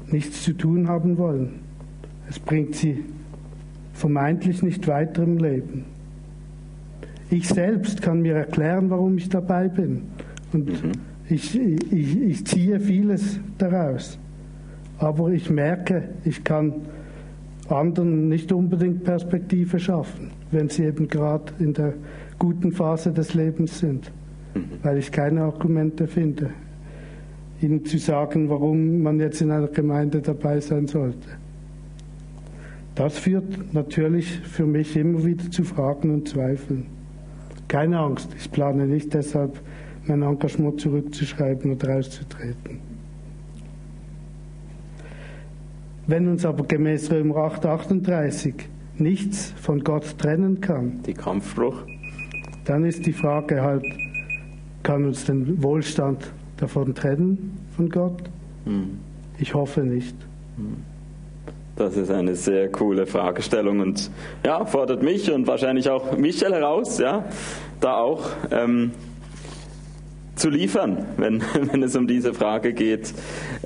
nichts 0.07 0.45
zu 0.45 0.53
tun 0.53 0.87
haben 0.87 1.19
wollen. 1.19 1.59
Es 2.29 2.39
bringt 2.39 2.77
sie 2.77 3.05
vermeintlich 3.93 4.63
nicht 4.63 4.87
weiter 4.87 5.25
im 5.25 5.39
Leben. 5.39 5.85
Ich 7.29 7.49
selbst 7.49 8.03
kann 8.03 8.23
mir 8.23 8.37
erklären, 8.37 8.89
warum 8.89 9.19
ich 9.19 9.29
dabei 9.29 9.67
bin. 9.67 10.03
Und 10.53 10.69
mhm. 10.69 10.93
ich, 11.29 11.59
ich, 11.59 12.21
ich 12.21 12.47
ziehe 12.47 12.79
vieles 12.79 13.41
daraus. 13.59 14.17
Aber 15.01 15.31
ich 15.31 15.49
merke, 15.49 16.11
ich 16.25 16.45
kann 16.45 16.75
anderen 17.69 18.29
nicht 18.29 18.53
unbedingt 18.53 19.03
Perspektive 19.03 19.79
schaffen, 19.79 20.31
wenn 20.51 20.69
sie 20.69 20.85
eben 20.85 21.09
gerade 21.09 21.53
in 21.59 21.73
der 21.73 21.95
guten 22.39 22.71
Phase 22.71 23.11
des 23.11 23.33
Lebens 23.33 23.79
sind, 23.79 24.13
mhm. 24.55 24.65
weil 24.83 24.99
ich 24.99 25.11
keine 25.11 25.43
Argumente 25.43 26.07
finde, 26.07 26.51
ihnen 27.63 27.85
zu 27.85 27.97
sagen, 27.99 28.51
warum 28.51 29.03
man 29.03 29.19
jetzt 29.21 29.41
in 29.41 29.51
einer 29.51 29.69
Gemeinde 29.69 30.21
dabei 30.21 30.61
sein 30.61 30.87
sollte. 30.87 31.29
Das 32.95 33.19
führt 33.19 33.73
natürlich 33.73 34.41
für 34.41 34.67
mich 34.67 34.97
immer 34.97 35.25
wieder 35.25 35.51
zu 35.51 35.65
Fragen 35.65 36.13
und 36.13 36.29
Zweifeln. 36.29 36.87
Keine 37.69 38.01
Angst, 38.01 38.29
ich 38.37 38.51
plane 38.51 38.87
nicht 38.87 39.15
deshalb, 39.15 39.59
mein 40.07 40.23
Engagement 40.23 40.79
zurückzuschreiben 40.79 41.73
oder 41.73 41.97
auszutreten. 41.97 42.90
Wenn 46.11 46.27
uns 46.27 46.45
aber 46.45 46.65
gemäß 46.65 47.13
Römer 47.13 47.37
8, 47.37 47.67
38 47.67 48.55
nichts 48.99 49.55
von 49.63 49.85
Gott 49.85 50.19
trennen 50.19 50.61
kann, 50.61 51.01
die 51.07 51.15
Kampfspruch, 51.15 51.85
dann 52.65 52.85
ist 52.85 53.07
die 53.07 53.13
Frage 53.13 53.63
halt, 53.63 53.85
kann 54.83 55.05
uns 55.05 55.27
den 55.27 55.63
Wohlstand 55.63 56.33
davon 56.57 56.97
trennen 56.97 57.57
von 57.77 57.89
Gott? 57.89 58.25
Hm. 58.65 58.99
Ich 59.39 59.55
hoffe 59.55 59.83
nicht. 59.83 60.17
Hm. 60.57 60.79
Das 61.77 61.97
ist 61.97 62.11
eine 62.11 62.35
sehr 62.35 62.73
coole 62.73 63.07
Fragestellung 63.07 63.79
und 63.79 64.11
ja, 64.45 64.65
fordert 64.67 65.05
mich 65.05 65.31
und 65.31 65.47
wahrscheinlich 65.47 65.89
auch 65.89 66.19
Michel 66.19 66.53
heraus, 66.53 66.99
ja, 66.99 67.25
da 67.81 67.99
auch 67.99 68.31
ähm, 68.51 68.91
zu 70.41 70.49
liefern, 70.49 71.05
wenn, 71.19 71.43
wenn 71.73 71.83
es 71.83 71.95
um 71.95 72.07
diese 72.07 72.33
Frage 72.33 72.73
geht, 72.73 73.13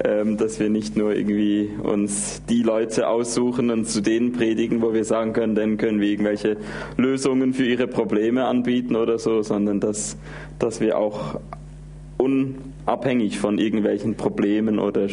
ähm, 0.04 0.36
dass 0.36 0.58
wir 0.58 0.68
nicht 0.68 0.96
nur 0.96 1.14
irgendwie 1.14 1.70
uns 1.82 2.42
die 2.48 2.62
Leute 2.62 3.08
aussuchen 3.08 3.70
und 3.70 3.86
zu 3.86 4.00
denen 4.00 4.32
predigen, 4.32 4.82
wo 4.82 4.92
wir 4.92 5.04
sagen 5.04 5.32
können, 5.32 5.54
dann 5.54 5.76
können 5.76 6.00
wir 6.00 6.08
irgendwelche 6.08 6.56
Lösungen 6.96 7.54
für 7.54 7.64
ihre 7.64 7.86
Probleme 7.86 8.46
anbieten 8.46 8.96
oder 8.96 9.18
so, 9.18 9.42
sondern 9.42 9.78
dass, 9.78 10.18
dass 10.58 10.80
wir 10.80 10.98
auch 10.98 11.40
unabhängig 12.18 13.38
von 13.38 13.58
irgendwelchen 13.58 14.16
Problemen 14.16 14.80
oder 14.80 15.06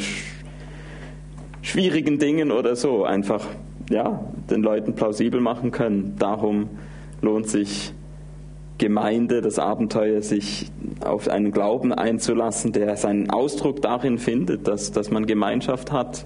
schwierigen 1.62 2.18
Dingen 2.18 2.52
oder 2.52 2.76
so 2.76 3.04
einfach 3.04 3.46
ja, 3.92 4.26
den 4.50 4.64
Leuten 4.64 4.96
plausibel 4.96 5.40
machen 5.42 5.70
können. 5.70 6.16
Darum 6.18 6.70
lohnt 7.22 7.50
sich 7.50 7.94
Gemeinde, 8.82 9.42
das 9.42 9.60
Abenteuer, 9.60 10.22
sich 10.22 10.72
auf 11.06 11.28
einen 11.28 11.52
Glauben 11.52 11.94
einzulassen, 11.94 12.72
der 12.72 12.98
seinen 12.98 13.30
Ausdruck 13.30 13.80
darin 13.84 14.18
findet, 14.18 14.68
dass, 14.68 14.92
dass 14.92 15.12
man 15.12 15.28
Gemeinschaft 15.28 15.92
hat. 15.92 16.26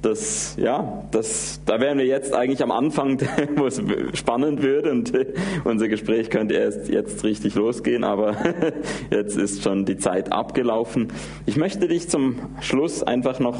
Das, 0.00 0.56
ja, 0.58 1.04
das, 1.10 1.60
da 1.64 1.80
wären 1.80 1.98
wir 1.98 2.06
jetzt 2.06 2.34
eigentlich 2.34 2.62
am 2.62 2.70
Anfang, 2.70 3.20
wo 3.56 3.66
es 3.66 3.82
spannend 4.14 4.62
würde 4.62 4.92
und 4.92 5.12
unser 5.64 5.88
Gespräch 5.88 6.30
könnte 6.30 6.54
erst 6.54 6.88
jetzt 6.88 7.24
richtig 7.24 7.56
losgehen, 7.56 8.04
aber 8.04 8.36
jetzt 9.10 9.36
ist 9.36 9.64
schon 9.64 9.84
die 9.84 9.96
Zeit 9.96 10.32
abgelaufen. 10.32 11.08
Ich 11.46 11.56
möchte 11.56 11.88
dich 11.88 12.08
zum 12.08 12.36
Schluss 12.60 13.02
einfach 13.02 13.40
noch 13.40 13.56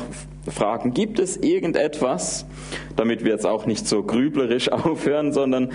fragen, 0.49 0.95
gibt 0.95 1.19
es 1.19 1.39
irgendetwas, 1.39 2.47
damit 2.95 3.25
wir 3.25 3.33
jetzt 3.33 3.47
auch 3.47 3.67
nicht 3.67 3.89
so 3.89 4.05
grüblerisch 4.05 4.71
aufhören, 4.71 5.33
sondern 5.33 5.71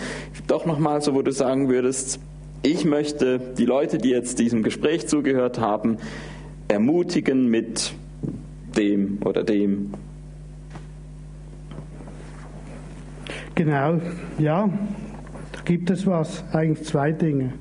doch 0.47 0.65
nochmal 0.65 1.01
so, 1.01 1.13
wo 1.13 1.21
du 1.21 1.31
sagen 1.31 1.69
würdest, 1.69 2.21
ich 2.63 2.85
möchte 2.85 3.39
die 3.57 3.65
Leute, 3.65 3.97
die 3.97 4.09
jetzt 4.09 4.39
diesem 4.39 4.63
Gespräch 4.63 5.07
zugehört 5.07 5.59
haben, 5.59 5.97
ermutigen 6.67 7.49
mit 7.49 7.93
dem 8.75 9.19
oder 9.23 9.43
dem. 9.43 9.91
Genau, 13.55 13.99
ja, 14.37 14.69
da 15.51 15.61
gibt 15.65 15.89
es 15.89 16.05
was, 16.05 16.43
eigentlich 16.53 16.87
zwei 16.87 17.11
Dinge. 17.11 17.53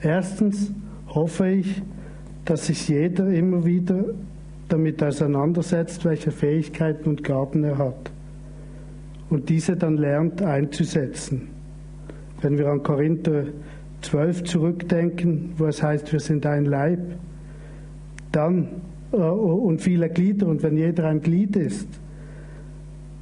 Erstens 0.00 0.72
hoffe 1.08 1.48
ich, 1.48 1.82
dass 2.44 2.66
sich 2.66 2.88
jeder 2.88 3.26
immer 3.28 3.64
wieder 3.64 4.04
damit 4.68 5.02
auseinandersetzt, 5.02 6.04
welche 6.04 6.30
Fähigkeiten 6.30 7.08
und 7.08 7.24
Gaben 7.24 7.64
er 7.64 7.78
hat 7.78 8.10
und 9.30 9.48
diese 9.48 9.76
dann 9.76 9.96
lernt 9.96 10.42
einzusetzen. 10.42 11.48
Wenn 12.40 12.56
wir 12.56 12.68
an 12.68 12.82
Korinther 12.82 13.44
12 14.02 14.44
zurückdenken, 14.44 15.52
wo 15.56 15.66
es 15.66 15.82
heißt, 15.82 16.12
wir 16.12 16.20
sind 16.20 16.46
ein 16.46 16.64
Leib, 16.64 17.00
dann 18.32 18.68
äh, 19.12 19.16
und 19.16 19.80
viele 19.80 20.08
Glieder 20.08 20.46
und 20.46 20.62
wenn 20.62 20.76
jeder 20.76 21.06
ein 21.06 21.20
Glied 21.20 21.56
ist, 21.56 21.88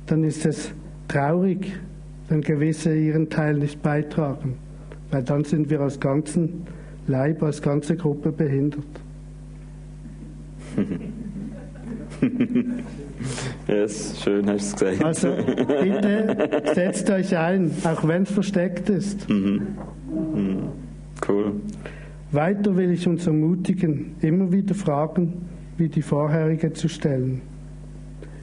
dann 0.07 0.25
ist 0.25 0.45
es 0.47 0.73
traurig, 1.09 1.73
wenn 2.29 2.41
gewisse 2.41 2.95
ihren 2.95 3.31
Teil 3.31 3.55
nicht 3.59 3.83
beitragen, 3.83 4.55
weil 5.11 5.23
dann 5.23 5.45
sind 5.45 5.71
wir 5.71 5.81
als 5.81 5.99
ganzen 6.01 6.67
Leib, 7.07 7.43
als 7.43 7.63
ganze 7.63 7.97
Gruppe 7.97 8.33
behindert. 8.33 8.85
Ja, 13.67 13.85
ist 13.85 14.23
schön, 14.23 14.49
hast 14.49 14.81
du 14.81 14.85
gesagt. 14.85 15.05
Also 15.05 15.29
bitte 15.83 16.63
setzt 16.75 17.11
euch 17.11 17.37
ein, 17.37 17.71
auch 17.85 18.07
wenn 18.07 18.23
es 18.23 18.31
versteckt 18.31 18.89
ist. 18.89 19.29
Mhm. 19.29 19.63
Mhm. 20.09 20.69
Cool. 21.27 21.53
Weiter 22.33 22.77
will 22.77 22.91
ich 22.91 23.07
uns 23.07 23.27
ermutigen, 23.27 24.17
immer 24.21 24.53
wieder 24.53 24.75
Fragen 24.75 25.35
wie 25.79 25.89
die 25.89 26.03
vorherige 26.03 26.73
zu 26.73 26.89
stellen. 26.89 27.43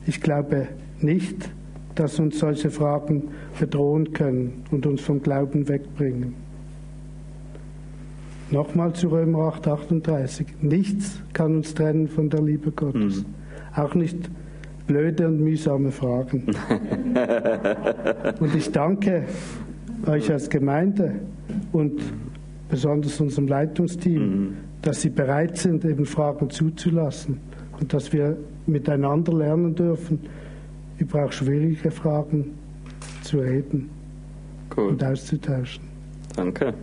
Ich 0.06 0.22
glaube 0.22 0.68
nicht, 1.00 1.50
dass 1.96 2.20
uns 2.20 2.40
solche 2.40 2.72
Fragen 2.72 3.30
bedrohen 3.60 4.14
können 4.14 4.64
und 4.72 4.86
uns 4.86 5.02
vom 5.02 5.22
Glauben 5.22 5.68
wegbringen. 5.68 6.36
Nochmal 8.52 8.94
zu 8.94 9.08
Römer 9.08 9.48
8, 9.48 9.68
38. 9.68 10.48
Nichts 10.62 11.22
kann 11.34 11.56
uns 11.56 11.74
trennen 11.74 12.08
von 12.08 12.30
der 12.30 12.42
Liebe 12.42 12.72
Gottes. 12.72 13.24
Mhm. 13.24 13.26
Auch 13.76 13.96
nicht 13.96 14.30
blöde 14.86 15.28
und 15.28 15.40
mühsame 15.40 15.92
Fragen. 15.92 16.46
und 18.40 18.56
ich 18.56 18.72
danke 18.72 19.26
euch 20.08 20.32
als 20.32 20.50
Gemeinde 20.50 21.16
und 21.72 22.02
besonders 22.70 23.20
unserem 23.20 23.48
Leitungsteam, 23.48 24.22
mhm. 24.22 24.58
dass 24.82 25.02
sie 25.02 25.10
bereit 25.10 25.58
sind, 25.58 25.86
eben 25.86 26.06
Fragen 26.06 26.50
zuzulassen 26.50 27.40
und 27.80 27.94
dass 27.94 28.12
wir 28.12 28.38
miteinander 28.66 29.34
lernen 29.34 29.76
dürfen, 29.76 30.20
über 30.98 31.26
auch 31.26 31.32
schwierige 31.32 31.92
Fragen 31.92 32.54
zu 33.24 33.40
reden 33.40 33.90
cool. 34.78 34.90
und 34.90 35.04
auszutauschen. 35.04 35.84
Danke. 36.36 36.74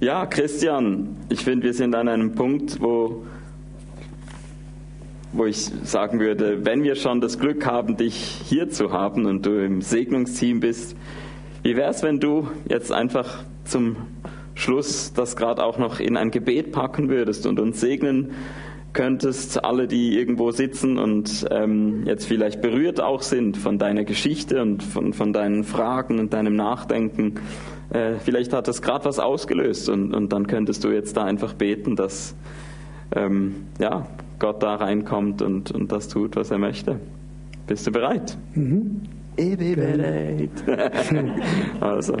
Ja, 0.00 0.26
Christian, 0.26 1.16
ich 1.30 1.42
finde, 1.42 1.66
wir 1.66 1.74
sind 1.74 1.94
an 1.94 2.08
einem 2.08 2.34
Punkt, 2.34 2.80
wo, 2.80 3.22
wo 5.36 5.46
ich 5.46 5.70
sagen 5.84 6.20
würde, 6.20 6.64
wenn 6.64 6.82
wir 6.82 6.94
schon 6.94 7.20
das 7.20 7.38
Glück 7.38 7.66
haben, 7.66 7.96
dich 7.96 8.14
hier 8.14 8.70
zu 8.70 8.92
haben 8.92 9.26
und 9.26 9.44
du 9.44 9.64
im 9.64 9.82
Segnungsteam 9.82 10.60
bist, 10.60 10.96
wie 11.62 11.76
wäre 11.76 11.90
es, 11.90 12.02
wenn 12.02 12.20
du 12.20 12.48
jetzt 12.68 12.92
einfach 12.92 13.44
zum 13.64 13.96
Schluss 14.54 15.12
das 15.12 15.36
gerade 15.36 15.62
auch 15.64 15.78
noch 15.78 16.00
in 16.00 16.16
ein 16.16 16.30
Gebet 16.30 16.72
packen 16.72 17.08
würdest 17.08 17.46
und 17.46 17.60
uns 17.60 17.80
segnen 17.80 18.32
könntest, 18.92 19.62
alle, 19.62 19.86
die 19.86 20.18
irgendwo 20.18 20.52
sitzen 20.52 20.98
und 20.98 21.46
ähm, 21.50 22.04
jetzt 22.06 22.24
vielleicht 22.26 22.62
berührt 22.62 23.00
auch 23.00 23.20
sind 23.20 23.58
von 23.58 23.78
deiner 23.78 24.04
Geschichte 24.04 24.62
und 24.62 24.82
von, 24.82 25.12
von 25.12 25.34
deinen 25.34 25.64
Fragen 25.64 26.18
und 26.18 26.32
deinem 26.32 26.56
Nachdenken. 26.56 27.34
Äh, 27.90 28.14
vielleicht 28.24 28.54
hat 28.54 28.68
es 28.68 28.80
gerade 28.80 29.04
was 29.04 29.18
ausgelöst 29.18 29.90
und, 29.90 30.14
und 30.14 30.32
dann 30.32 30.46
könntest 30.46 30.82
du 30.82 30.88
jetzt 30.88 31.16
da 31.16 31.24
einfach 31.24 31.52
beten, 31.52 31.94
dass 31.94 32.34
ähm, 33.14 33.66
ja, 33.78 34.06
Gott 34.38 34.62
da 34.62 34.76
reinkommt 34.76 35.42
und, 35.42 35.70
und 35.70 35.90
das 35.90 36.08
tut, 36.08 36.36
was 36.36 36.50
er 36.50 36.58
möchte. 36.58 37.00
Bist 37.66 37.86
du 37.86 37.90
bereit? 37.90 38.36
Mhm. 38.54 39.00
Ich 39.36 39.56
bin 39.56 39.74
bereit. 39.74 40.50
also. 41.80 42.16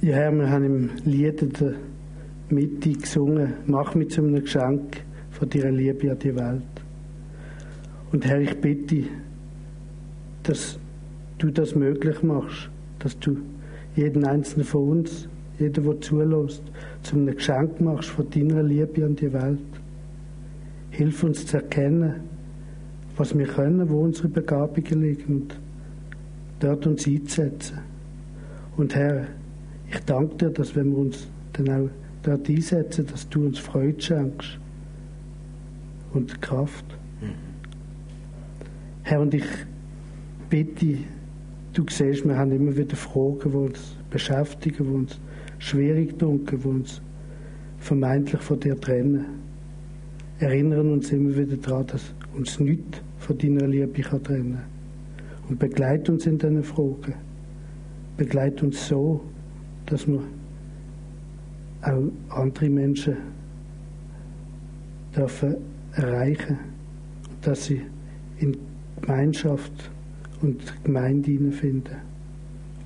Ja, 0.00 0.14
Herr, 0.14 0.32
wir 0.32 0.50
haben 0.50 0.64
im 0.64 0.90
Lied 1.04 1.42
in 1.42 1.52
der 1.52 1.74
Mitte 2.50 2.92
gesungen, 2.92 3.54
mach 3.66 3.94
mich 3.94 4.10
zu 4.10 4.22
einem 4.22 4.40
Geschenk 4.40 5.02
von 5.30 5.50
deiner 5.50 5.72
Liebe 5.72 6.10
an 6.10 6.18
die 6.18 6.34
Welt. 6.34 6.62
Und 8.12 8.24
Herr, 8.24 8.40
ich 8.40 8.54
bitte, 8.60 9.04
dass 10.44 10.78
du 11.38 11.50
das 11.50 11.74
möglich 11.74 12.22
machst, 12.22 12.70
dass 13.00 13.18
du 13.18 13.38
jeden 13.96 14.24
einzelnen 14.24 14.64
von 14.64 14.88
uns, 14.88 15.28
jeder, 15.58 15.82
der 15.82 16.00
zulässt, 16.00 16.62
zu 17.02 17.16
einem 17.16 17.34
Geschenk 17.34 17.80
machst 17.80 18.10
von 18.10 18.28
deiner 18.30 18.62
Liebe 18.62 19.04
an 19.04 19.16
die 19.16 19.32
Welt. 19.32 19.58
Hilf 20.90 21.22
uns 21.22 21.46
zu 21.46 21.58
erkennen, 21.58 22.20
was 23.16 23.36
wir 23.36 23.46
können, 23.46 23.88
wo 23.88 24.02
unsere 24.02 24.28
Begabungen 24.28 25.02
liegen 25.02 25.34
und 25.34 25.60
dort 26.60 26.86
uns 26.86 27.06
einzusetzen. 27.06 27.78
Und 28.76 28.94
Herr, 28.94 29.26
ich 29.90 30.00
danke 30.00 30.36
dir, 30.36 30.50
dass 30.50 30.74
wenn 30.76 30.90
wir 30.90 30.98
uns 30.98 31.28
dann 31.52 31.68
auch 31.70 31.90
dort 32.22 32.48
einsetzen, 32.48 33.06
dass 33.06 33.28
du 33.28 33.46
uns 33.46 33.58
Freude 33.58 34.00
schenkst 34.00 34.58
und 36.12 36.40
Kraft. 36.42 36.84
Mhm. 37.20 37.34
Herr, 39.02 39.20
und 39.20 39.32
ich 39.34 39.46
bitte, 40.50 40.98
du 41.72 41.84
siehst, 41.88 42.26
wir 42.26 42.36
haben 42.36 42.52
immer 42.52 42.76
wieder 42.76 42.96
Fragen, 42.96 43.50
die 43.50 43.56
uns 43.56 43.96
beschäftigen, 44.16 44.86
die 44.86 44.94
uns 44.94 45.20
schwierig 45.58 46.18
dunkeln, 46.18 46.62
die 46.62 46.68
uns 46.68 47.02
vermeintlich 47.78 48.40
von 48.40 48.58
dir 48.58 48.80
trennen. 48.80 49.26
Erinnern 50.38 50.90
uns 50.92 51.12
immer 51.12 51.36
wieder 51.36 51.56
daran, 51.58 51.86
dass 51.86 52.14
uns 52.34 52.58
nichts 52.58 53.02
von 53.18 53.36
deiner 53.36 53.66
Liebe 53.66 54.02
kann 54.02 54.22
trennen 54.22 54.62
Und 55.48 55.58
begleit 55.58 56.08
uns 56.08 56.26
in 56.26 56.38
diesen 56.38 56.62
Fragen. 56.62 57.14
Begleit 58.16 58.62
uns 58.62 58.88
so, 58.88 59.20
dass 59.84 60.06
wir 60.06 60.22
auch 61.82 62.10
andere 62.30 62.70
Menschen 62.70 63.16
dürfen 65.14 65.56
erreichen, 65.92 66.58
dass 67.42 67.66
sie 67.66 67.82
in 68.38 68.56
Gemeinschaft 69.00 69.90
und 70.40 70.84
Gemeinde 70.84 71.52
finden, 71.52 71.96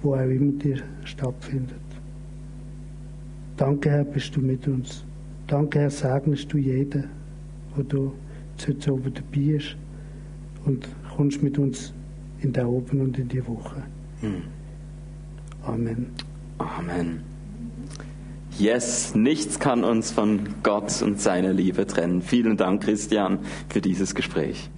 wo 0.03 0.15
auch 0.15 0.21
immer 0.21 0.53
die 0.53 0.77
stattfindet. 1.05 1.77
Danke, 3.57 3.91
Herr, 3.91 4.05
bist 4.05 4.35
du 4.37 4.41
mit 4.41 4.67
uns. 4.67 5.05
Danke, 5.47 5.81
Herr, 5.81 5.91
segnest 5.91 6.53
du 6.53 6.59
jeden, 6.59 7.05
der 7.77 7.85
du 7.85 8.13
jetzt 8.67 8.89
oben 8.89 9.13
dabei 9.13 9.57
ist 9.57 9.77
und 10.65 10.89
kommst 11.15 11.43
mit 11.43 11.59
uns 11.59 11.93
in 12.41 12.53
der 12.53 12.69
Oben 12.69 13.01
und 13.01 13.19
in 13.19 13.29
die 13.29 13.47
Woche. 13.47 13.83
Hm. 14.21 14.43
Amen. 15.63 16.07
Amen. 16.59 17.21
Yes, 18.59 19.15
nichts 19.15 19.59
kann 19.59 19.85
uns 19.85 20.11
von 20.11 20.41
Gott 20.63 21.03
und 21.03 21.21
seiner 21.21 21.53
Liebe 21.53 21.87
trennen. 21.87 22.23
Vielen 22.23 22.57
Dank, 22.57 22.83
Christian, 22.83 23.39
für 23.69 23.81
dieses 23.81 24.15
Gespräch. 24.15 24.71